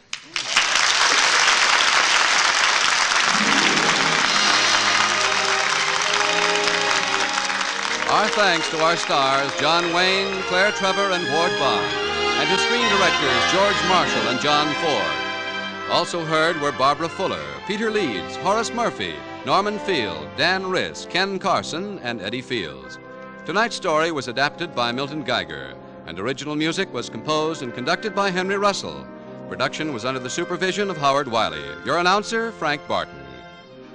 Our 8.10 8.28
thanks 8.30 8.70
to 8.70 8.82
our 8.82 8.96
stars, 8.96 9.52
John 9.60 9.94
Wayne, 9.94 10.32
Claire 10.44 10.72
Trevor, 10.72 11.12
and 11.12 11.24
Ward 11.34 11.52
Bond, 11.60 11.92
and 12.40 12.48
to 12.50 12.58
screen 12.60 12.88
directors 12.90 13.52
George 13.52 13.90
Marshall 13.90 14.30
and 14.30 14.40
John 14.40 14.72
Ford. 14.76 15.92
Also 15.92 16.24
heard 16.24 16.62
were 16.62 16.72
Barbara 16.72 17.10
Fuller, 17.10 17.44
Peter 17.66 17.90
Leeds, 17.90 18.36
Horace 18.38 18.72
Murphy, 18.72 19.16
Norman 19.44 19.80
Field, 19.80 20.28
Dan 20.38 20.64
Riss, 20.64 21.10
Ken 21.10 21.40
Carson, 21.40 21.98
and 22.00 22.22
Eddie 22.22 22.44
Fields. 22.44 23.00
Tonight's 23.46 23.76
story 23.76 24.12
was 24.12 24.28
adapted 24.28 24.76
by 24.76 24.92
Milton 24.92 25.24
Geiger, 25.24 25.74
and 26.06 26.20
original 26.20 26.56
music 26.56 26.94
was 26.94 27.10
composed 27.10 27.64
and 27.64 27.74
conducted 27.74 28.14
by 28.14 28.30
Henry 28.30 28.58
Russell. 28.58 29.08
Production 29.50 29.92
was 29.92 30.06
under 30.06 30.20
the 30.20 30.30
supervision 30.30 30.92
of 30.92 30.98
Howard 30.98 31.28
Wiley. 31.28 31.64
Your 31.86 31.98
announcer, 31.98 32.52
Frank 32.52 32.88
Barton. 32.88 33.16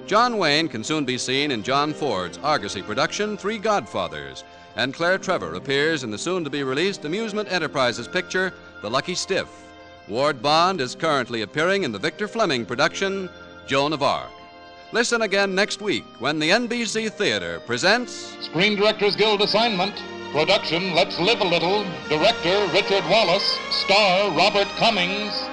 John 0.06 0.36
Wayne 0.36 0.68
can 0.68 0.82
soon 0.82 1.04
be 1.04 1.16
seen 1.16 1.52
in 1.52 1.62
John 1.62 1.92
Ford's 1.92 2.38
Argosy 2.38 2.82
production, 2.82 3.36
Three 3.36 3.58
Godfathers, 3.58 4.42
and 4.76 4.94
Claire 4.94 5.18
Trevor 5.18 5.54
appears 5.54 6.04
in 6.04 6.10
the 6.10 6.18
soon 6.18 6.44
to 6.44 6.50
be 6.50 6.62
released 6.62 7.04
Amusement 7.04 7.50
Enterprises 7.52 8.08
picture, 8.08 8.52
The 8.80 8.90
Lucky 8.90 9.14
Stiff. 9.14 9.48
Ward 10.08 10.42
Bond 10.42 10.80
is 10.80 10.94
currently 10.94 11.42
appearing 11.42 11.84
in 11.84 11.92
the 11.92 11.98
Victor 11.98 12.26
Fleming 12.26 12.66
production, 12.66 13.28
Joan 13.66 13.92
of 13.92 14.02
Arc. 14.02 14.30
Listen 14.92 15.22
again 15.22 15.54
next 15.54 15.80
week 15.80 16.04
when 16.18 16.38
the 16.38 16.50
NBC 16.50 17.10
Theater 17.10 17.60
presents 17.60 18.36
Screen 18.44 18.76
Directors 18.76 19.16
Guild 19.16 19.40
assignment. 19.40 19.94
Production 20.32 20.94
Let's 20.94 21.18
Live 21.18 21.40
a 21.40 21.44
Little. 21.44 21.84
Director 22.08 22.66
Richard 22.72 23.04
Wallace. 23.08 23.58
Star 23.70 24.30
Robert 24.36 24.68
Cummings. 24.76 25.51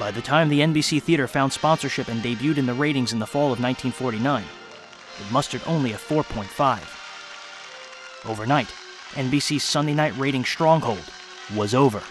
By 0.00 0.10
the 0.10 0.22
time 0.22 0.48
the 0.48 0.60
NBC 0.60 1.02
Theater 1.02 1.28
found 1.28 1.52
sponsorship 1.52 2.08
and 2.08 2.22
debuted 2.22 2.56
in 2.56 2.64
the 2.64 2.72
ratings 2.72 3.12
in 3.12 3.18
the 3.18 3.26
fall 3.26 3.52
of 3.52 3.60
1949, 3.60 4.42
it 4.42 5.30
mustered 5.30 5.60
only 5.66 5.92
a 5.92 5.98
4.5. 5.98 8.26
Overnight, 8.26 8.68
NBC's 9.10 9.62
Sunday 9.62 9.92
night 9.92 10.16
rating 10.16 10.42
stronghold 10.42 11.04
was 11.54 11.74
over. 11.74 12.02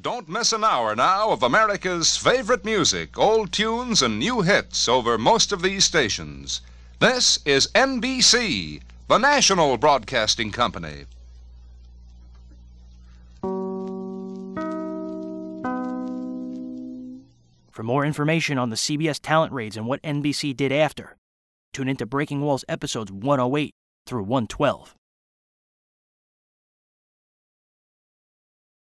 Don't 0.00 0.30
miss 0.30 0.54
an 0.54 0.64
hour 0.64 0.96
now 0.96 1.28
of 1.28 1.42
America's 1.42 2.16
favorite 2.16 2.64
music, 2.64 3.18
old 3.18 3.52
tunes, 3.52 4.00
and 4.00 4.18
new 4.18 4.40
hits 4.40 4.88
over 4.88 5.18
most 5.18 5.52
of 5.52 5.60
these 5.60 5.84
stations. 5.84 6.62
This 7.00 7.38
is 7.44 7.68
NBC, 7.74 8.80
the 9.08 9.18
national 9.18 9.76
broadcasting 9.76 10.50
company. 10.50 11.04
For 17.70 17.84
more 17.84 18.04
information 18.04 18.58
on 18.58 18.70
the 18.70 18.76
CBS 18.76 19.20
talent 19.22 19.52
raids 19.52 19.76
and 19.76 19.86
what 19.86 20.02
NBC 20.02 20.56
did 20.56 20.72
after, 20.72 21.16
tune 21.72 21.88
into 21.88 22.04
Breaking 22.04 22.40
Walls 22.40 22.64
episodes 22.68 23.12
108 23.12 23.72
through 24.06 24.24
112. 24.24 24.96